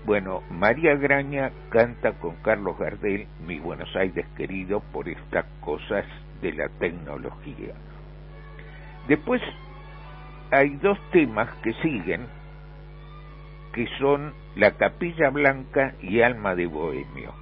Bueno, 0.05 0.43
María 0.49 0.95
Graña 0.95 1.51
canta 1.69 2.13
con 2.13 2.35
Carlos 2.37 2.77
Gardel, 2.77 3.27
mi 3.45 3.59
Buenos 3.59 3.95
Aires 3.95 4.25
querido, 4.35 4.81
por 4.91 5.07
estas 5.07 5.45
cosas 5.61 6.05
de 6.41 6.53
la 6.53 6.67
tecnología. 6.69 7.73
Después 9.07 9.41
hay 10.51 10.75
dos 10.75 10.99
temas 11.11 11.49
que 11.63 11.73
siguen, 11.75 12.27
que 13.73 13.87
son 13.97 14.33
La 14.55 14.71
Capilla 14.77 15.29
Blanca 15.31 15.95
y 16.01 16.21
Alma 16.21 16.55
de 16.55 16.67
Bohemio. 16.67 17.33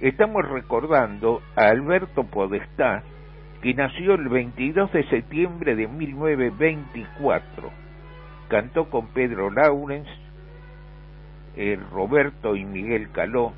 Estamos 0.00 0.48
recordando 0.48 1.42
a 1.54 1.68
Alberto 1.68 2.24
Podestá, 2.24 3.02
que 3.62 3.74
nació 3.74 4.14
el 4.14 4.28
22 4.28 4.92
de 4.92 5.08
septiembre 5.08 5.76
de 5.76 5.86
1924. 5.86 7.70
Cantó 8.48 8.88
con 8.90 9.08
Pedro 9.08 9.50
Laurens, 9.50 10.08
eh, 11.56 11.78
Roberto 11.92 12.56
y 12.56 12.64
Miguel 12.64 13.10
Caló, 13.12 13.52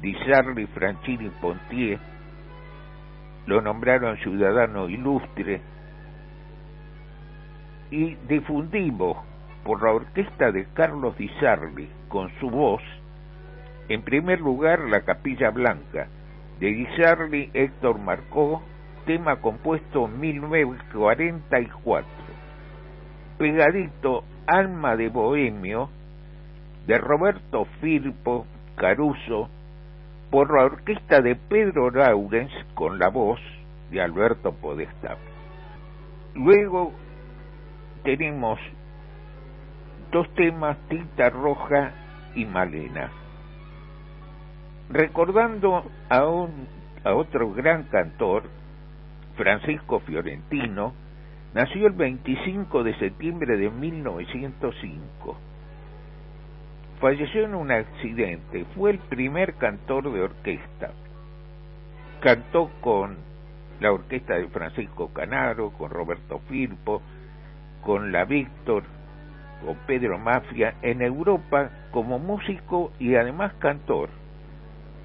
Di 0.00 0.14
Sarli, 0.26 0.66
Franchini 0.66 1.30
Pontier, 1.40 1.98
lo 3.46 3.60
nombraron 3.60 4.16
ciudadano 4.18 4.88
ilustre 4.88 5.62
y 7.90 8.14
difundimos 8.28 9.18
por 9.66 9.82
la 9.82 9.92
orquesta 9.92 10.52
de 10.52 10.66
Carlos 10.74 11.18
Di 11.18 11.28
con 12.06 12.30
su 12.38 12.48
voz, 12.48 12.80
en 13.88 14.02
primer 14.02 14.40
lugar 14.40 14.78
la 14.88 15.00
Capilla 15.00 15.50
Blanca, 15.50 16.06
de 16.60 16.68
Di 16.68 17.50
Héctor 17.52 17.98
Marcó, 17.98 18.62
tema 19.06 19.40
compuesto 19.40 20.06
en 20.06 20.20
1944. 20.20 22.08
Pegadito 23.38 24.22
Alma 24.46 24.94
de 24.94 25.08
Bohemio, 25.08 25.90
de 26.86 26.98
Roberto 26.98 27.64
Firpo 27.80 28.46
Caruso, 28.76 29.50
por 30.30 30.56
la 30.56 30.64
orquesta 30.66 31.20
de 31.20 31.34
Pedro 31.34 31.90
Laurens 31.90 32.52
con 32.74 33.00
la 33.00 33.08
voz 33.08 33.40
de 33.90 34.00
Alberto 34.00 34.52
Podestá. 34.52 35.16
Luego 36.34 36.92
tenemos 38.04 38.60
dos 40.10 40.28
temas, 40.34 40.76
Tinta 40.88 41.30
Roja 41.30 41.92
y 42.34 42.44
Malena. 42.44 43.10
Recordando 44.90 45.84
a, 46.08 46.26
un, 46.26 46.68
a 47.04 47.14
otro 47.14 47.52
gran 47.52 47.84
cantor, 47.84 48.44
Francisco 49.36 50.00
Fiorentino, 50.00 50.94
nació 51.54 51.86
el 51.86 51.92
25 51.94 52.84
de 52.84 52.94
septiembre 52.98 53.56
de 53.56 53.70
1905. 53.70 55.36
Falleció 57.00 57.44
en 57.44 57.54
un 57.54 57.70
accidente, 57.70 58.64
fue 58.74 58.92
el 58.92 58.98
primer 58.98 59.54
cantor 59.54 60.10
de 60.12 60.22
orquesta. 60.22 60.92
Cantó 62.20 62.70
con 62.80 63.16
la 63.80 63.92
orquesta 63.92 64.34
de 64.34 64.48
Francisco 64.48 65.12
Canaro, 65.12 65.70
con 65.72 65.90
Roberto 65.90 66.38
Firpo, 66.48 67.02
con 67.82 68.12
la 68.12 68.24
Víctor 68.24 68.84
o 69.66 69.74
Pedro 69.86 70.18
Mafia 70.18 70.74
en 70.82 71.02
Europa 71.02 71.70
como 71.90 72.18
músico 72.18 72.92
y 72.98 73.14
además 73.14 73.52
cantor 73.58 74.10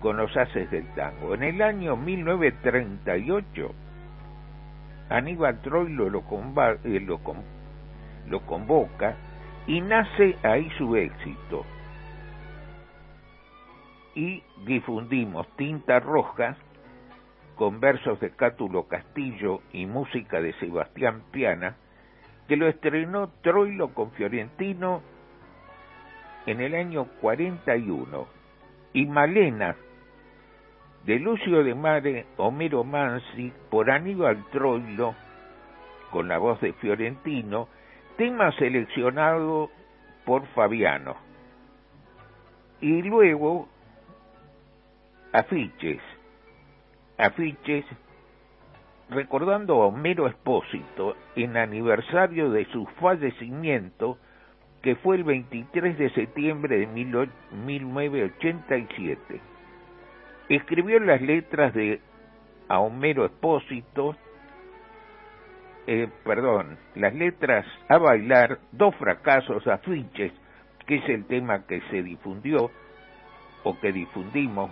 con 0.01 0.17
los 0.17 0.35
haces 0.35 0.69
del 0.71 0.87
tango. 0.95 1.35
En 1.35 1.43
el 1.43 1.61
año 1.61 1.95
1938, 1.95 3.71
Aníbal 5.09 5.61
Troilo 5.61 6.09
lo, 6.09 6.23
eh, 6.83 6.99
lo, 6.99 7.19
lo 8.27 8.39
convoca 8.41 9.15
y 9.67 9.81
nace 9.81 10.35
ahí 10.43 10.69
su 10.77 10.95
éxito. 10.95 11.65
Y 14.15 14.43
difundimos 14.65 15.47
Tinta 15.55 15.99
Roja 15.99 16.57
con 17.55 17.79
versos 17.79 18.19
de 18.19 18.31
Cátulo 18.31 18.87
Castillo 18.87 19.61
y 19.71 19.85
música 19.85 20.41
de 20.41 20.53
Sebastián 20.53 21.21
Piana, 21.31 21.75
que 22.47 22.57
lo 22.57 22.67
estrenó 22.67 23.29
Troilo 23.41 23.93
con 23.93 24.11
Fiorentino 24.11 25.01
en 26.45 26.59
el 26.59 26.75
año 26.75 27.05
41, 27.21 28.27
y 28.93 29.05
Malena, 29.05 29.75
de 31.05 31.19
Lucio 31.19 31.63
de 31.63 31.75
Mare, 31.75 32.25
Homero 32.37 32.83
Mansi, 32.83 33.53
por 33.69 33.89
Aníbal 33.89 34.43
Troilo, 34.51 35.15
con 36.11 36.27
la 36.27 36.37
voz 36.37 36.59
de 36.61 36.73
Fiorentino, 36.73 37.67
tema 38.17 38.51
seleccionado 38.53 39.69
por 40.25 40.45
Fabiano. 40.47 41.15
Y 42.81 43.01
luego, 43.03 43.69
afiches, 45.31 46.01
afiches 47.17 47.85
recordando 49.11 49.83
a 49.83 49.87
Homero 49.87 50.27
Espósito 50.27 51.17
en 51.35 51.57
aniversario 51.57 52.49
de 52.49 52.63
su 52.71 52.85
fallecimiento, 52.99 54.17
que 54.81 54.95
fue 54.95 55.17
el 55.17 55.25
23 55.25 55.97
de 55.97 56.09
septiembre 56.11 56.77
de 56.79 56.87
1987. 56.87 59.41
Escribió 60.47 60.97
las 60.99 61.21
letras 61.21 61.73
de 61.73 61.99
a 62.69 62.79
Homero 62.79 63.25
Espósito, 63.25 64.15
eh, 65.87 66.07
perdón, 66.23 66.77
las 66.95 67.13
letras 67.13 67.65
a 67.89 67.97
bailar, 67.97 68.59
dos 68.71 68.95
fracasos 68.95 69.67
afiches, 69.67 70.31
que 70.87 70.95
es 70.95 71.09
el 71.09 71.25
tema 71.25 71.67
que 71.67 71.81
se 71.91 72.01
difundió 72.01 72.71
o 73.63 73.77
que 73.79 73.91
difundimos, 73.91 74.71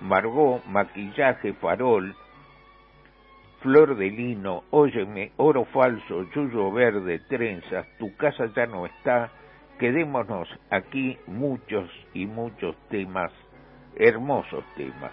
Margot, 0.00 0.62
maquillaje, 0.66 1.52
farol, 1.54 2.14
flor 3.66 3.96
de 3.96 4.12
lino, 4.12 4.62
óyeme, 4.70 5.32
oro 5.38 5.64
falso, 5.64 6.22
yuyo 6.32 6.70
verde, 6.70 7.18
trenzas, 7.28 7.84
tu 7.98 8.16
casa 8.16 8.46
ya 8.54 8.64
no 8.64 8.86
está, 8.86 9.32
quedémonos 9.80 10.48
aquí 10.70 11.18
muchos 11.26 11.90
y 12.14 12.26
muchos 12.26 12.76
temas, 12.90 13.32
hermosos 13.96 14.64
temas. 14.76 15.10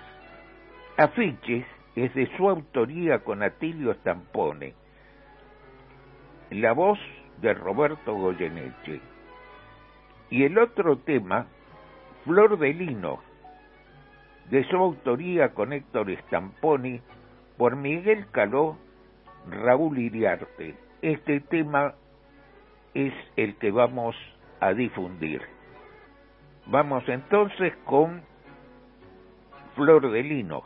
Afiches 0.97 1.65
es 1.95 2.13
de 2.13 2.29
su 2.37 2.47
autoría 2.47 3.23
con 3.23 3.41
Atilio 3.41 3.91
Stampone, 3.95 4.75
la 6.51 6.73
voz 6.73 6.99
de 7.41 7.55
Roberto 7.55 8.13
Goyeneche. 8.13 9.01
Y 10.29 10.43
el 10.43 10.59
otro 10.59 10.99
tema, 10.99 11.47
Flor 12.23 12.59
de 12.59 12.71
Lino, 12.71 13.19
de 14.51 14.63
su 14.65 14.75
autoría 14.75 15.55
con 15.55 15.73
Héctor 15.73 16.15
Stamponi, 16.27 17.01
por 17.63 17.77
Miguel 17.77 18.25
Caló, 18.31 18.77
Raúl 19.49 19.97
Iriarte. 19.97 20.75
Este 21.01 21.39
tema 21.39 21.93
es 22.93 23.13
el 23.37 23.55
que 23.55 23.71
vamos 23.71 24.17
a 24.59 24.73
difundir. 24.73 25.41
Vamos 26.65 27.07
entonces 27.07 27.73
con 27.85 28.21
Flor 29.75 30.11
de 30.11 30.23
Lino. 30.23 30.61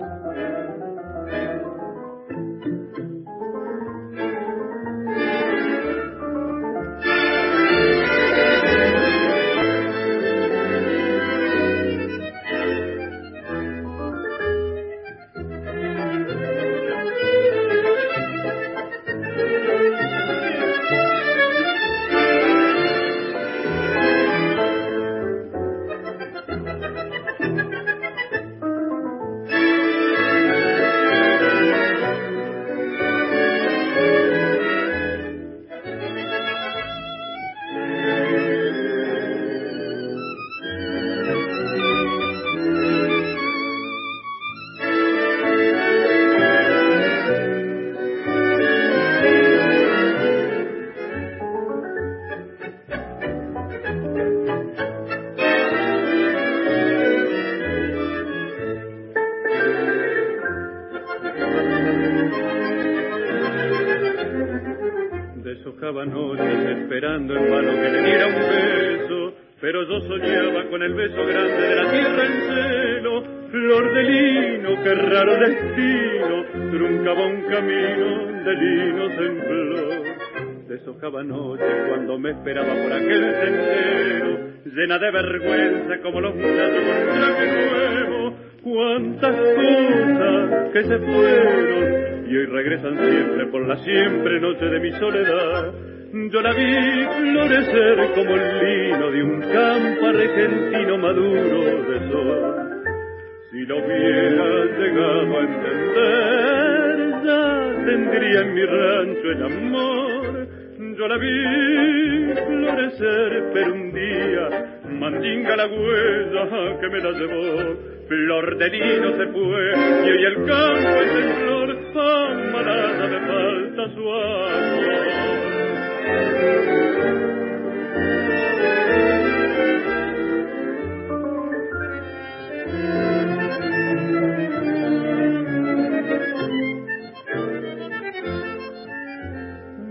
Pero 112.99 113.73
un 113.73 113.93
día 113.93 114.81
mandinga 114.89 115.55
la 115.55 115.67
huella 115.67 116.79
que 116.79 116.89
me 116.89 116.99
la 116.99 117.11
llevó, 117.11 117.75
flor 118.07 118.57
de 118.57 118.69
lino 118.69 119.11
se 119.17 119.27
fue, 119.27 119.73
y 120.05 120.09
hoy 120.09 120.25
el 120.25 120.35
campo 120.45 121.01
es 121.01 121.11
en 121.15 121.35
flor, 121.35 121.77
amarada 121.95 123.07
me 123.07 123.19
falta 123.27 123.89
su 123.93 124.13
amor. 124.13 124.87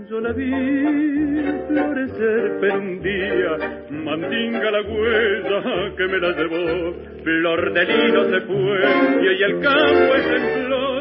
Yo 0.09 0.21
la 0.21 0.31
vi 0.31 1.16
florecer, 1.67 2.57
pero 2.61 2.77
un 2.79 3.01
día 3.01 3.57
mandinga 3.89 4.71
la 4.71 4.81
huella 4.81 5.95
que 5.95 6.07
me 6.07 6.19
la 6.19 6.31
llevó, 6.31 6.93
flor 7.23 7.73
de 7.73 7.85
lino 7.85 8.23
se 8.25 8.41
fue 8.41 8.81
y 9.21 9.43
el 9.43 9.59
campo 9.59 10.15
es 10.15 10.27
en 10.27 10.65
flor, 10.65 10.96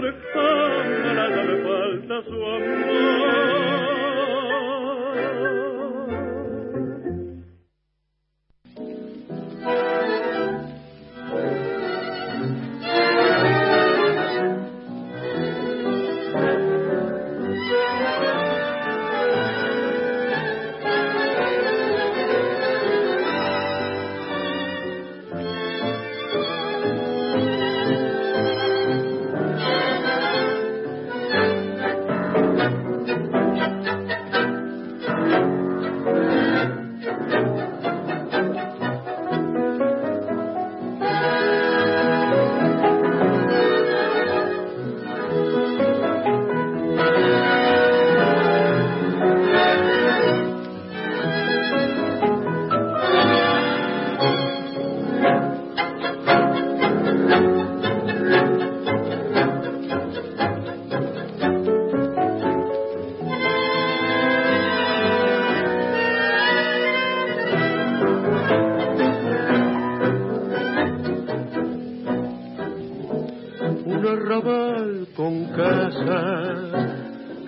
casas 75.56 76.58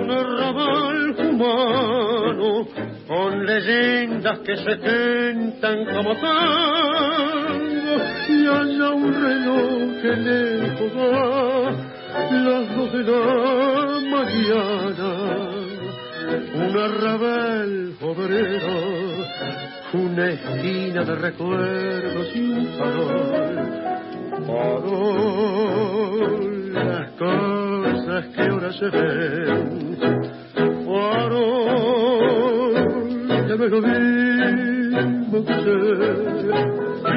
Un 0.00 0.10
arrabal 0.10 1.16
humano 1.18 2.68
con 3.08 3.46
leyendas 3.46 4.38
que 4.40 4.56
se 4.56 4.76
tentan 4.76 5.84
como 5.86 6.14
tango 6.16 7.94
y 8.28 8.46
haya 8.46 8.90
un 8.90 9.14
reloj 9.14 10.02
que 10.02 10.16
lejos 10.28 10.92
va 10.96 11.96
las 12.30 12.76
dos 12.76 12.92
de 12.92 13.02
la 13.04 14.00
mañana 14.10 15.56
un 16.54 16.76
arrabal 16.76 17.94
obrero, 18.00 18.95
una 19.96 20.30
esquina 20.30 21.04
de 21.04 21.14
recuerdos 21.14 22.28
y 22.34 22.40
un 22.52 22.66
farol. 22.78 23.76
Farol, 24.46 25.52
las 26.74 27.10
cosas 27.12 28.26
que 28.34 28.42
ahora 28.42 28.72
se 28.72 28.90
ven. 28.90 29.96
Farol, 30.84 31.54
que 33.46 33.54
me 33.56 33.68
lo 33.68 33.80
mismo 33.80 35.44
que 35.44 35.54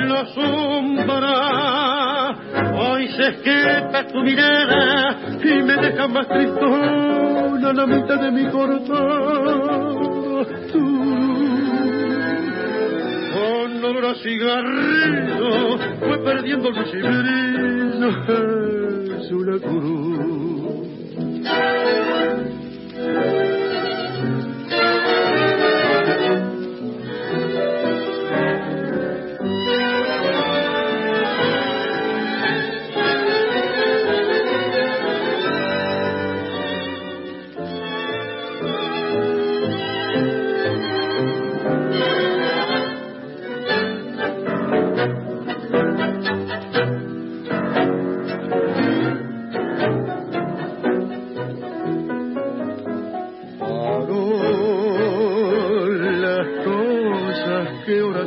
La 0.07 0.25
sombra 0.33 1.35
hoy 2.73 3.07
se 3.09 3.27
escapa 3.29 4.07
tu 4.07 4.19
mirada 4.21 5.17
y 5.43 5.63
me 5.63 5.75
deja 5.75 6.07
más 6.07 6.27
tristona 6.27 7.73
la 7.73 7.85
mitad 7.85 8.19
de 8.21 8.31
mi 8.31 8.49
corazón. 8.49 9.98
Olor 13.89 14.05
a 14.05 14.15
cigarrillo, 14.15 15.77
fue 15.99 16.23
perdiendo 16.23 16.69
el 16.69 16.75
brillo, 16.75 18.09
es 19.19 19.31
una 19.31 19.59
cruz. 19.59 20.39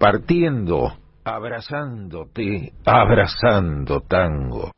compartiendo, 0.00 0.94
abrazándote, 1.24 2.72
abrazando 2.86 4.00
tango. 4.00 4.70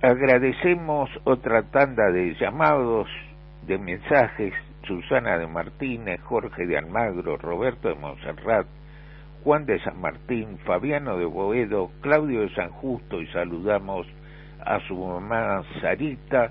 agradecemos 0.00 1.10
otra 1.24 1.64
tanda 1.64 2.10
de 2.10 2.34
llamados, 2.40 3.06
de 3.66 3.76
mensajes, 3.76 4.54
Susana 4.86 5.36
de 5.36 5.46
Martínez, 5.46 6.22
Jorge 6.22 6.64
de 6.66 6.78
Almagro, 6.78 7.36
Roberto 7.36 7.88
de 7.88 7.96
Monserrat, 7.96 8.66
Juan 9.44 9.66
de 9.66 9.78
San 9.80 10.00
Martín, 10.00 10.56
Fabiano 10.64 11.18
de 11.18 11.26
Boedo, 11.26 11.90
Claudio 12.00 12.40
de 12.40 12.54
San 12.54 12.70
Justo 12.70 13.20
y 13.20 13.26
saludamos 13.26 14.06
a 14.64 14.80
su 14.88 14.96
mamá 14.96 15.62
Sarita, 15.82 16.50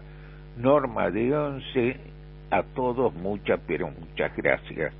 Norma 0.57 1.09
de 1.09 1.35
Once, 1.35 1.99
a 2.51 2.61
todos 2.75 3.15
muchas, 3.15 3.59
pero 3.65 3.89
muchas 3.89 4.35
gracias 4.37 4.93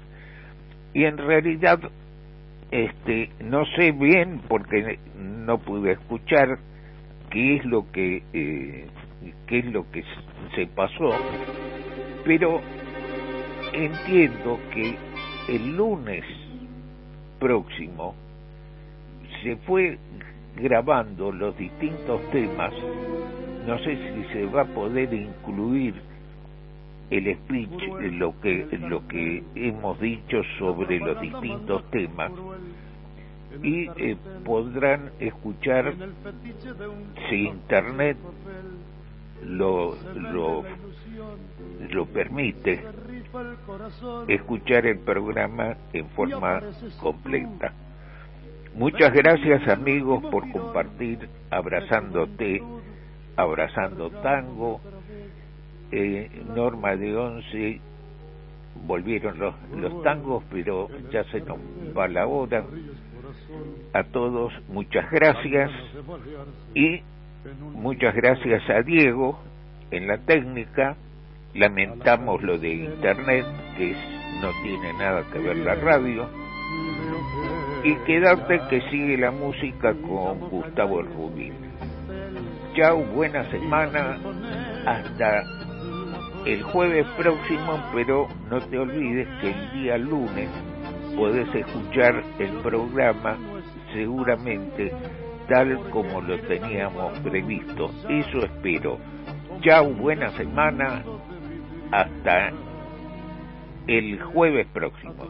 y 0.97 1.05
en 1.05 1.18
realidad 1.18 1.80
este 2.72 3.30
no 3.39 3.65
sé 3.76 3.91
bien 3.91 4.41
porque 4.47 4.99
no 5.18 5.57
pude 5.59 5.93
escuchar 5.93 6.59
qué 7.30 7.57
es 7.57 7.65
lo 7.65 7.91
que 7.91 8.24
eh, 8.34 8.88
qué 9.47 9.59
es 9.59 9.65
lo 9.65 9.89
que 9.91 10.03
se 10.55 10.68
pasó 10.68 11.11
pero 12.26 12.61
entiendo 13.74 14.59
que 14.74 14.95
el 15.47 15.78
lunes 15.78 16.26
próximo 17.39 18.15
se 19.43 19.55
fue 19.57 19.97
grabando 20.55 21.32
los 21.32 21.57
distintos 21.57 22.22
temas. 22.32 22.74
No 23.65 23.78
sé 23.80 23.95
si 23.95 24.34
se 24.34 24.45
va 24.45 24.61
a 24.61 24.65
poder 24.65 25.13
incluir 25.13 25.93
el 27.10 27.36
speech, 27.36 27.84
lo 28.14 28.39
que, 28.41 28.68
lo 28.82 29.08
que 29.08 29.43
hemos 29.55 29.99
dicho 29.99 30.41
sobre 30.60 30.99
los 30.99 31.20
distintos 31.22 31.89
temas 31.89 32.32
y 33.64 33.89
eh, 33.95 34.18
podrán 34.45 35.12
escuchar, 35.20 35.93
si 37.30 37.47
Internet 37.47 38.18
lo, 39.43 39.95
lo, 40.16 40.64
lo 41.89 42.05
permite, 42.08 42.84
escuchar 44.28 44.86
el 44.86 44.99
programa 44.99 45.78
en 45.93 46.08
forma 46.10 46.62
completa. 46.99 47.74
Muchas 48.76 49.12
gracias 49.14 49.68
amigos 49.68 50.24
por 50.30 50.51
compartir 50.51 51.28
Abrazándote, 51.49 52.62
Abrazando 53.36 54.12
Tango, 54.12 54.82
eh, 55.92 56.30
Norma 56.56 56.96
de 56.96 57.16
Once 57.16 57.82
volvieron 58.86 59.40
los, 59.40 59.56
los 59.76 60.04
tangos, 60.04 60.44
pero 60.52 60.88
ya 61.12 61.24
se 61.26 61.42
nos 61.42 61.58
va 61.98 62.08
la 62.08 62.28
hora. 62.28 62.64
A 63.94 64.04
todos 64.04 64.54
muchas 64.68 65.10
gracias 65.12 65.72
y 66.76 67.02
muchas 67.74 68.16
gracias 68.16 68.70
a 68.70 68.82
Diego 68.82 69.40
en 69.92 70.08
la 70.08 70.18
técnica. 70.20 70.96
Lamentamos 71.54 72.44
lo 72.44 72.58
de 72.60 72.70
Internet, 72.70 73.46
que 73.78 73.96
no 74.42 74.52
tiene 74.62 74.94
nada 74.94 75.24
que 75.32 75.40
ver 75.40 75.58
la 75.58 75.76
radio. 75.76 76.30
Y 77.84 77.96
quedarte 78.06 78.62
que 78.70 78.82
sigue 78.90 79.18
la 79.18 79.32
música 79.32 79.94
con 79.94 80.40
Gustavo 80.50 81.02
Rubín. 81.02 81.54
Chao, 82.76 82.98
buena 82.98 83.50
semana. 83.50 84.20
Hasta 84.86 85.44
el 86.48 86.64
jueves 86.64 87.06
próximo, 87.18 87.78
pero 87.93 88.28
no 88.50 88.62
te 88.62 88.80
olvides 88.80 89.28
que 89.41 89.50
el 89.50 89.72
día 89.74 89.98
lunes 89.98 90.50
puedes 91.16 91.54
escuchar 91.54 92.24
el 92.39 92.52
programa 92.62 93.38
seguramente 93.93 94.91
tal 95.50 95.89
como 95.89 96.22
lo 96.22 96.39
teníamos 96.41 97.20
previsto. 97.20 97.91
Eso 98.10 98.39
espero. 98.45 98.98
Chao, 99.62 99.93
buena 99.93 100.30
semana. 100.32 101.04
Hasta 101.91 102.52
el 103.88 104.22
jueves 104.22 104.68
próximo. 104.74 105.26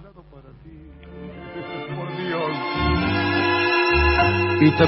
Y 4.60 4.72
te 4.72 4.88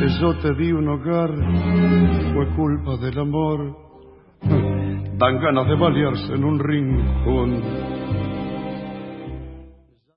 Que 0.00 0.08
yo 0.18 0.34
te 0.38 0.54
di 0.54 0.72
un 0.72 0.88
hogar 0.88 1.30
fue 2.32 2.48
culpa 2.56 2.96
del 2.96 3.18
amor. 3.18 3.76
Dan 4.40 5.40
ganas 5.42 5.68
de 5.68 5.74
balearse 5.74 6.32
en 6.32 6.42
un 6.42 6.58
rincón 6.58 7.99